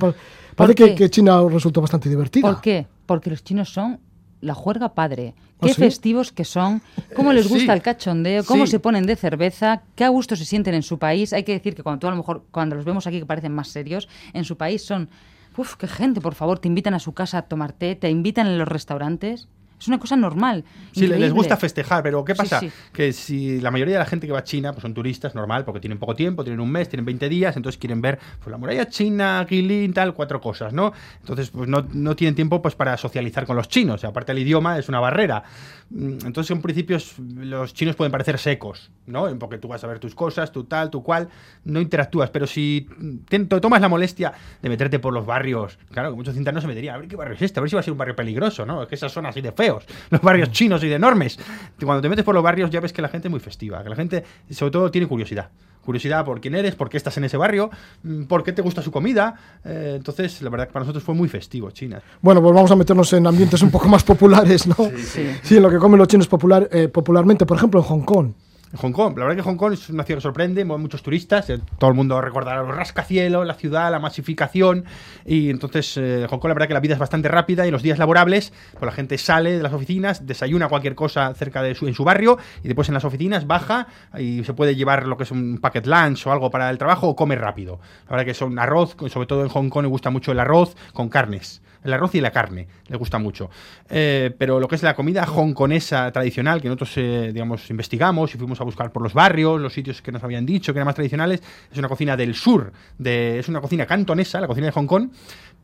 [0.57, 2.51] parece que, China resultó bastante divertida.
[2.51, 2.87] ¿Por qué?
[3.07, 4.01] Porque los chinos son
[4.41, 5.35] la juerga padre.
[5.61, 5.81] ¿Ah, Qué sí?
[5.83, 6.81] festivos que son,
[7.15, 7.53] cómo les sí.
[7.53, 8.71] gusta el cachondeo, cómo Sí.
[8.73, 11.33] se ponen de cerveza, qué a gusto se sienten en su país.
[11.35, 13.53] Hay que decir que cuando tú a lo mejor, cuando los vemos aquí que parecen
[13.53, 15.11] más serios, en su país son,
[15.59, 18.47] uf, qué gente, por favor, te invitan a su casa a tomar té, te invitan
[18.47, 19.49] en los restaurantes.
[19.81, 20.63] Es una cosa normal.
[20.93, 22.61] Sí, le- les gusta festejar, pero ¿qué pasa?
[22.61, 22.71] sí.
[22.93, 25.65] Que si la mayoría de la gente que va a China pues son turistas, normal,
[25.65, 28.59] porque tienen poco tiempo, tienen un mes, tienen 20 días, entonces quieren ver pues, la
[28.59, 30.93] muralla china, Guilin, tal, cuatro cosas, ¿no?
[31.21, 34.39] Entonces, pues no, no tienen tiempo pues para socializar con los chinos, y aparte el
[34.41, 35.43] idioma es una barrera.
[35.91, 36.99] Mm, Entonces, en principio,
[37.37, 39.27] los chinos pueden parecer secos, ¿no?
[39.39, 41.29] Porque tú vas a ver tus cosas, tu tal, tu cual,
[41.65, 42.87] no interactúas, pero si
[43.29, 46.67] te, tomas la molestia de meterte por los barrios, claro, que muchos cintas no se
[46.67, 48.15] meterían, a ver qué barrio es este, a ver si va a ser un barrio
[48.15, 48.83] peligroso, ¿no?
[48.83, 51.39] Es que esas son así de feos, los barrios chinos y de enormes.
[51.83, 53.89] Cuando te metes por los barrios ya ves que la gente es muy festiva, que
[53.89, 55.49] la gente sobre todo tiene curiosidad.
[55.85, 57.71] Curiosidad por quién eres, por qué estás en ese barrio,
[58.03, 59.35] mm, por qué te gusta su comida.
[59.65, 62.03] Eh, entonces, la verdad que para nosotros fue muy festivo China.
[62.21, 64.77] Bueno, pues vamos a meternos en ambientes un poco más populares, ¿no?
[64.97, 65.31] Sí.
[65.43, 68.33] Sí, en lo que comen los chinos popular, eh, popularmente, por ejemplo, en Hong Kong.
[68.77, 71.51] Hong Kong, la verdad que Hong Kong es una ciudad que sorprende, mueve muchos turistas,
[71.51, 74.85] eh, todo el mundo recordará los rascacielos, la ciudad, la masificación,
[75.27, 77.83] y entonces eh, Hong Kong la verdad que la vida es bastante rápida y los
[77.83, 81.89] días laborables, pues la gente sale de las oficinas, desayuna cualquier cosa cerca de su,
[81.89, 85.25] en su barrio, y después en las oficinas baja y se puede llevar lo que
[85.25, 87.81] es un packet lunch o algo para el trabajo o come rápido.
[88.05, 90.77] La verdad que son arroz, sobre todo en Hong Kong le gusta mucho el arroz
[90.93, 91.61] con carnes.
[91.83, 93.51] El arroz y la carne, le gusta mucho.
[93.89, 98.39] Eh, pero lo que es la comida hongkonesa tradicional, que nosotros, eh, digamos, investigamos y
[98.39, 100.95] fuimos a buscar por los barrios, los sitios que nos habían dicho que eran más
[100.95, 104.87] tradicionales, es una cocina del sur, de, es una cocina cantonesa, la cocina de Hong
[104.87, 105.11] Kong,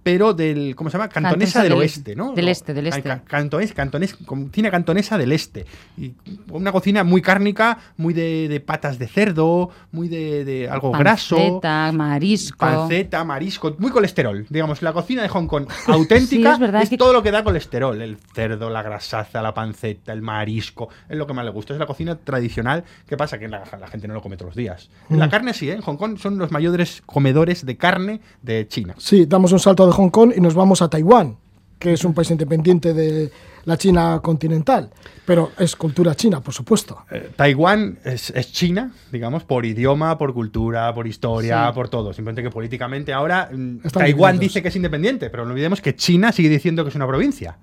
[0.07, 1.09] pero del, ¿cómo se llama?
[1.09, 2.33] Cantonesa Cantonesa del del- oeste, ¿no?
[2.33, 3.03] del este, del este.
[3.03, 5.67] ca- Cantonés, cantonés, cocina cantonesa del este.
[5.99, 6.13] Y
[6.49, 11.35] una cocina muy cárnica, muy de, de patas de cerdo, muy de, de algo graso.
[11.35, 12.57] Panceta, marisco.
[12.59, 14.47] Panceta, marisco, muy colesterol.
[14.49, 17.43] Digamos, la cocina de Hong Kong auténtica Sí, es verdad que- todo lo que da
[17.43, 18.01] colesterol.
[18.01, 20.89] El cerdo, la grasaza, la panceta, el marisco.
[21.09, 21.73] Es lo que más le gusta.
[21.73, 22.85] Es la cocina tradicional.
[23.09, 23.41] ¿Qué pasa?
[23.41, 24.89] Que la, la gente no lo come todos los días.
[25.09, 25.17] Mm.
[25.17, 25.73] La carne sí, ¿eh?
[25.73, 28.95] En Hong Kong son los mayores comedores de carne de China.
[28.99, 31.37] Sí, damos un salto de Hong Kong y nos vamos a Taiwán,
[31.79, 33.31] que es un país independiente de
[33.65, 34.91] la China continental,
[35.25, 36.99] pero es cultura china, por supuesto.
[37.11, 41.75] Eh, Taiwán es, es China, digamos, por idioma, por cultura, por historia, Sí.
[41.75, 42.13] por todo.
[42.13, 44.41] Simplemente que políticamente ahora mm, Están Taiwán divididos.
[44.55, 47.59] dice que es independiente, pero no olvidemos que China sigue diciendo que es una provincia.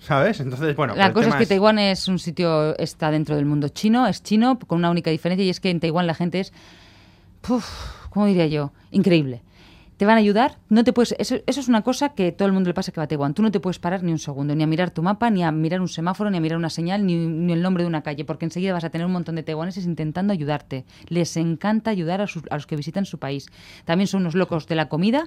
[0.00, 0.40] ¿Sabes?
[0.40, 0.94] Entonces, bueno.
[0.96, 4.58] La cosa es que Taiwán es un sitio, está dentro del mundo chino, es chino,
[4.58, 6.52] con una única diferencia, y es que en Taiwán la gente es,
[8.10, 8.72] ¿cómo diría yo?
[8.90, 9.42] Increíble.
[9.98, 12.68] Te van a ayudar, no te puedes, eso, es una cosa que todo el mundo
[12.70, 13.34] le pasa que va a Taiwán.
[13.34, 15.50] Tú no te puedes parar ni un segundo, ni a mirar tu mapa, ni a
[15.50, 18.24] mirar un semáforo, ni a mirar una señal, ni, ni el nombre de una calle,
[18.24, 20.84] porque enseguida vas a tener un montón de taiwaneses intentando ayudarte.
[21.08, 23.46] Les encanta ayudar a, sus- a los que visitan su país.
[23.84, 25.24] También son unos locos de la comida.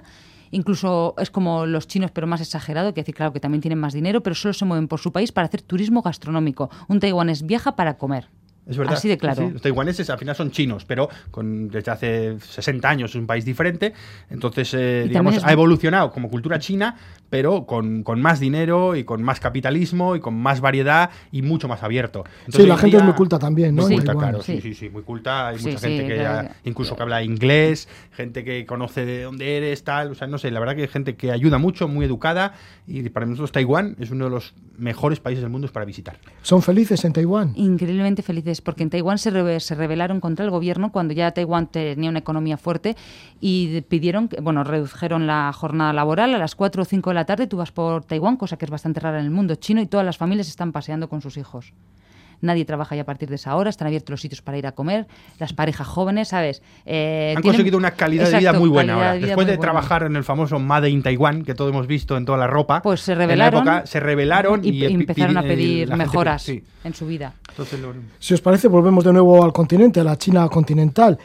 [0.52, 3.92] Incluso es como los chinos, pero más exagerado, que decir, claro, que también tienen más
[3.92, 6.70] dinero, pero solo se mueven por su país para hacer turismo gastronómico.
[6.88, 8.28] Un taiwanés viaja para comer.
[8.66, 8.94] Es verdad.
[8.94, 9.46] Así de claro.
[9.46, 13.26] Sí, los taiwaneses al final son chinos, pero con, desde hace 60 años es un
[13.26, 13.92] país diferente.
[14.30, 16.96] Entonces, eh, digamos, ha evolucionado como cultura china,
[17.32, 21.66] pero con, con más dinero y con más capitalismo y con más variedad y mucho
[21.66, 22.24] más abierto.
[22.40, 23.84] Entonces, Sí, la gente es día- muy culta también, ¿no?
[23.84, 24.60] Muy En culta, claro, sí, Sí.
[24.60, 25.48] sí, sí, muy culta.
[25.48, 26.48] Hay Sí, mucha sí, gente que claro.
[26.50, 30.10] ya- incluso que habla inglés, gente que conoce de dónde eres, tal.
[30.10, 32.52] O sea, no sé, la verdad que hay gente que ayuda mucho, muy educada.
[32.86, 36.18] Y para nosotros, Taiwán es uno de los mejores países del mundo para visitar.
[36.42, 37.52] ¿Son felices en Taiwán?
[37.56, 41.68] Increíblemente felices, porque en Taiwán se, rebe- se rebelaron contra el gobierno cuando ya Taiwán
[41.68, 42.94] tenía una economía fuerte
[43.40, 47.21] y pidieron, que- bueno, redujeron la jornada laboral a las 4 o 5 de la
[47.24, 47.46] tarde.
[47.46, 50.04] Tú vas por Taiwán, cosa que es bastante rara en el mundo chino, y todas
[50.06, 51.72] las familias están paseando con sus hijos.
[52.40, 54.72] Nadie trabaja ya a partir de esa hora, están abiertos los sitios para ir a
[54.72, 55.06] comer,
[55.38, 56.60] las parejas jóvenes, ¿sabes?
[56.84, 59.12] Eh, Han tienen- conseguido una calidad de vida Exacto, muy buena ahora.
[59.14, 59.60] de Después de buena.
[59.60, 62.82] trabajar en el famoso Made in Taiwan, que todos hemos visto en toda la ropa,
[62.82, 66.04] Pues se en la época se rebelaron y, y, empezaron a eh, pedir la gente-
[66.04, 66.64] mejoras sí.
[66.82, 67.32] en su vida.
[67.50, 71.16] Entonces, lo- Si os parece, volvemos de nuevo al continente, a la China continental.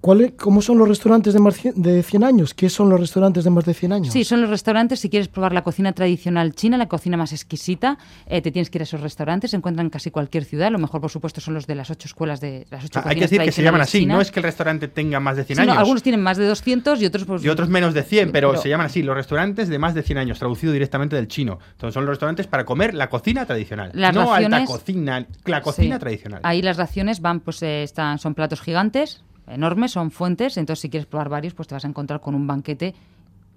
[0.00, 2.54] ¿Cuál es- ¿Cómo son los restaurantes de más cien- de 100 años?
[2.54, 4.12] ¿Qué son los restaurantes de más de 100 años?
[4.14, 4.98] Sí, son los restaurantes.
[5.00, 8.78] Si quieres probar la cocina tradicional china, la cocina más exquisita, eh, te tienes que
[8.78, 9.50] ir a esos restaurantes.
[9.50, 10.70] Se encuentran en casi cualquier ciudad.
[10.70, 13.16] Lo mejor, por supuesto, son los de las ocho escuelas de las ocho Ah, hay
[13.16, 15.56] que decir que se llaman así, no es que el restaurante tenga más de 100
[15.58, 15.80] Sí, no, años.
[15.80, 18.62] algunos tienen más de 200 y otros pues y otros menos de 100, pero, pero-
[18.62, 21.58] se llaman así, los restaurantes de más de 100 años, traducido directamente del chino.
[21.72, 25.60] Entonces son los restaurantes para comer la cocina tradicional, Las no alta raciones- cocina, la
[25.60, 26.00] cocina Sí.
[26.00, 26.40] tradicional.
[26.42, 30.56] Ahí las raciones van, pues eh, están, son platos gigantes, enormes, son fuentes.
[30.56, 32.94] Entonces, si quieres probar varios, pues te vas a encontrar con un banquete,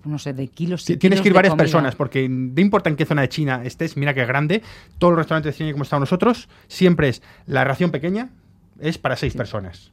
[0.06, 1.64] no sé, de kilos y Tienes kilos que ir varias comida.
[1.64, 4.62] personas, porque no importa en qué zona de China estés, mira que es grande,
[4.98, 8.30] todos los restaurantes de China como estamos nosotros, siempre es la ración pequeña,
[8.80, 9.92] es para seis personas.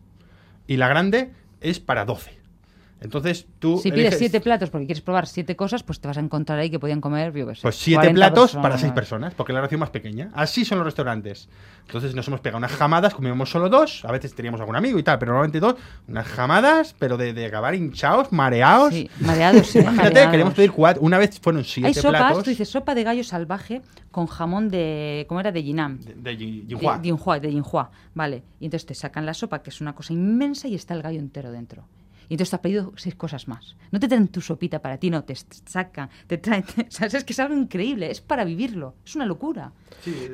[0.67, 1.31] Y la grande
[1.61, 2.40] es para 12.
[3.01, 3.79] Entonces tú.
[3.79, 6.59] Si pides eliges- siete platos porque quieres probar siete cosas, pues te vas a encontrar
[6.59, 9.53] ahí que podían comer, yo qué sé, Pues siete 40 platos para seis personas, porque
[9.55, 10.31] la ración más pequeña.
[10.35, 11.49] Así son los restaurantes.
[11.87, 15.03] Entonces nos hemos pegado unas jamadas, comíamos solo dos, a veces teníamos algún amigo y
[15.03, 15.77] tal, pero normalmente dos,
[16.09, 18.93] unas jamadas, pero de, de acabar hinchados, mareados.
[18.95, 19.81] Sí, mareados, ¿eh?
[19.83, 20.31] Imagínate, Mareados.
[20.31, 21.03] queríamos pedir cuatro.
[21.03, 22.45] Una vez fueron siete Hay sopas, platos.
[22.45, 25.25] tú dices sopa de gallo salvaje con jamón de.
[25.29, 25.51] ¿Cómo era?
[25.53, 25.99] De Yinam.
[26.01, 26.99] de, de Yi- De, Yinhua.
[26.99, 28.43] de Yinhua, de Yinhua, vale.
[28.61, 31.19] Y entonces te sacan la sopa, que es una cosa inmensa, y está el gallo
[31.19, 31.85] entero dentro.
[32.31, 33.77] Y entonces te has pedido seis cosas más.
[33.91, 35.35] No te traen tu sopita para ti, no, te
[35.67, 36.65] sacan, te traen...
[36.89, 39.73] sea, es que es algo increíble, es para vivirlo, es una locura.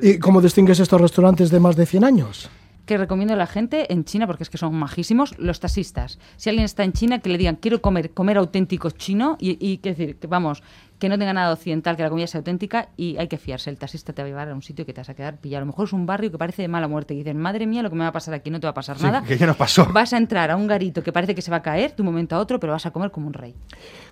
[0.03, 2.51] ¿Y cómo distingues estos restaurantes de más de 100 años?
[2.87, 6.17] Que recomiendo a la gente en China, porque es que son majísimos, los taxistas.
[6.37, 9.77] Si alguien está en China, que le digan, quiero comer, comer auténtico chino, y, y
[9.79, 10.63] que decir, que vamos,
[10.97, 13.69] que no tenga nada occidental, que la comida sea auténtica, y hay que fiarse.
[13.69, 15.63] El taxista te va a llevar a un sitio que te vas a quedar pillado.
[15.63, 17.83] A lo mejor es un barrio que parece de mala muerte, y dicen, madre mía,
[17.83, 19.21] lo que me va a pasar aquí no te va a pasar Sí, nada.
[19.27, 19.85] que ya nos pasó.
[19.91, 22.05] Vas a entrar a un garito que parece que se va a caer de un
[22.05, 23.53] momento a otro, pero vas a comer como un rey.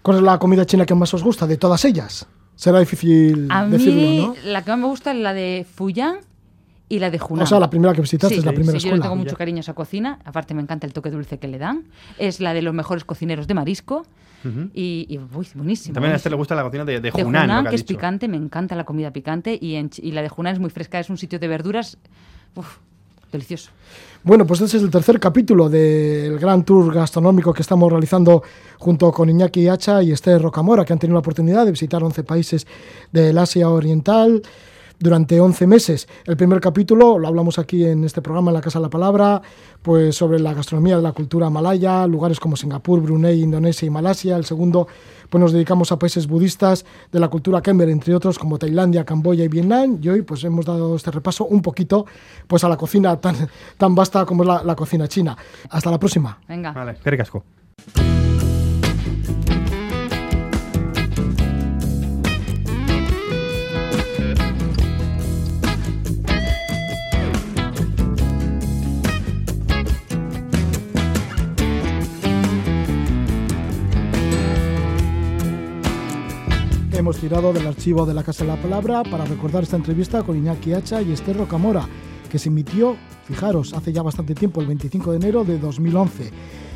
[0.01, 2.27] ¿Cuál es la comida china que más os gusta de todas ellas?
[2.55, 4.35] Será difícil A decirlo, mí, ¿no?
[4.43, 6.17] la que más me gusta es la de Fuyang
[6.87, 7.43] y la de Hunan.
[7.43, 9.03] O sea, la primera que visitaste Sí, es la sí, primera sí, yo escuela.
[9.03, 10.19] tengo mucho cariño a esa cocina.
[10.23, 11.85] Aparte, me encanta el toque dulce que le dan.
[12.19, 14.05] Es la de los mejores cocineros de marisco.
[14.75, 15.95] Y, y uy, buenísimo.
[15.95, 17.75] También a este le gusta la cocina de, de De Hunan, lo que ha que
[17.77, 17.95] es dicho.
[17.97, 19.57] picante, me encanta la comida picante.
[19.59, 21.97] Y, en y la de Hunan es muy fresca, es un sitio de verduras.
[22.55, 22.77] Uf,
[23.31, 23.71] delicioso.
[24.23, 28.43] Bueno, pues este es el tercer capítulo del gran tour gastronómico que estamos realizando
[28.77, 32.23] junto con Iñaki Hacha y Esther Rocamora, que han tenido la oportunidad de visitar 11
[32.23, 32.67] países
[33.11, 34.43] del Asia Oriental
[34.99, 36.07] durante 11 meses.
[36.25, 39.41] El primer capítulo lo hablamos aquí en este programa, en la Casa de la Palabra,
[39.81, 44.37] pues sobre la gastronomía de la cultura malaya, lugares como Singapur, Brunei, Indonesia y Malasia.
[44.37, 44.87] El segundo,
[45.29, 49.43] pues nos dedicamos a países budistas de la cultura Khmer, entre otros como Tailandia, Camboya
[49.43, 49.99] y Vietnam.
[50.01, 52.05] Y hoy pues hemos dado este repaso un poquito
[52.47, 53.35] pues a la cocina tan,
[53.77, 55.37] tan vasta como es la, la cocina china.
[55.69, 56.39] Hasta la próxima.
[56.47, 56.71] Venga.
[56.71, 58.34] Vale, qué
[77.25, 77.49] ricasco.
[77.49, 80.37] Hemos tirado del archivo de la Casa de la Palabra para recordar esta entrevista con
[80.37, 81.87] Iñaki Hacha y Esther Rocamora,
[82.29, 82.95] que se emitió,
[83.25, 86.31] fijaros, hace ya bastante tiempo, el 25 de enero de 2011.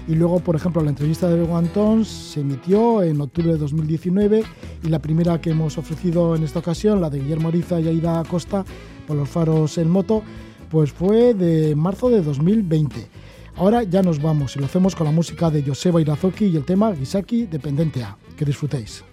[0.08, 4.44] Y luego, por ejemplo, la entrevista de Guantons se emitió en octubre de 2019
[4.84, 8.24] y la primera que hemos ofrecido en esta ocasión, la de Guillermo Ariza y Aida
[8.24, 8.66] Costa,
[9.08, 10.24] por los faros en moto,
[10.72, 13.08] pues fue de marzo de 2020.
[13.56, 16.66] Ahora ya nos vamos y lo hacemos con la música de Joseba Irazoki y el
[16.66, 18.18] tema Gisaki Dependente A.
[18.38, 19.04] Que disfrutéis.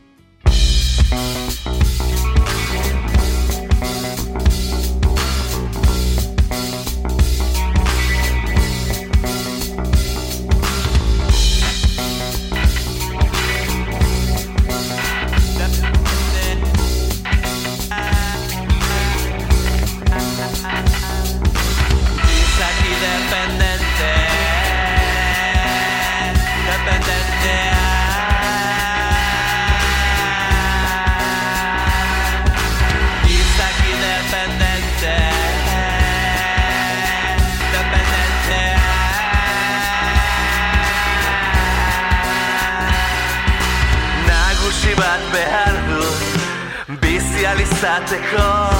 [48.06, 48.70] Alizateko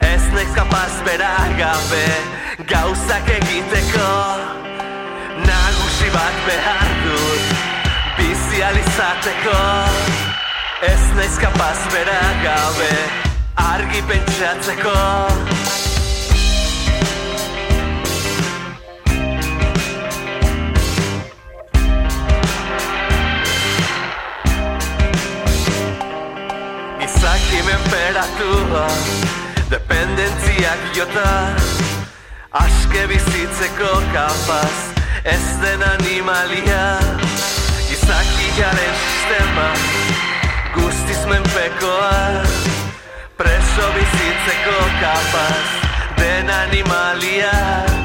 [0.00, 2.06] Ez naiz kapaz bera gabe
[2.66, 4.10] gauzak egiteko.
[5.46, 7.46] Nagusi bat behar dut
[8.18, 9.58] bizi alizateko
[10.82, 12.92] Ez naiz kapaz bera gabe
[13.56, 15.97] argi pentsatzeko
[28.08, 28.88] Menperatua
[29.68, 31.52] Dependentziak jota
[32.56, 34.76] Aske bizitzeko kapaz
[35.24, 36.96] Ez den animalia
[37.92, 39.68] Izaki garen sistema
[40.72, 42.44] Guztiz menpekoa
[43.36, 45.68] Preso bizitzeko kapaz
[46.16, 47.97] Den animalia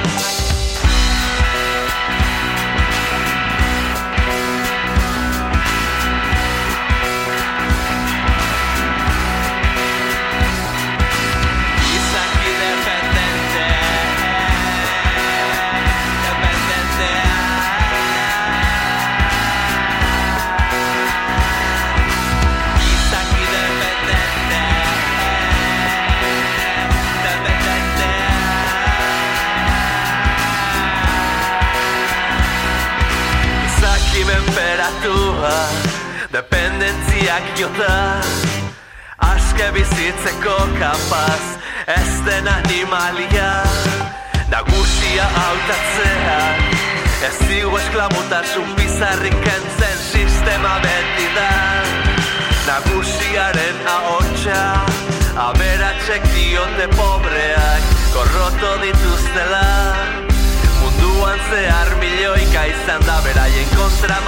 [35.44, 35.92] menperatua
[36.32, 38.22] Dependentziak jota.
[39.20, 41.44] Aske bizitzeko kapaz
[41.88, 43.64] Ez den animalia.
[44.50, 46.40] Nagusia hautatzea
[47.28, 51.52] Ez zigu esklamutasun bizarrik entzen sistema beti da.
[52.68, 54.62] Nagusiaren ahotsa
[55.48, 57.84] Aberatzek diote pobreak
[58.14, 59.68] Korroto dituztela.
[60.82, 64.20] Munduan zehar milioika izan da Beraien kontra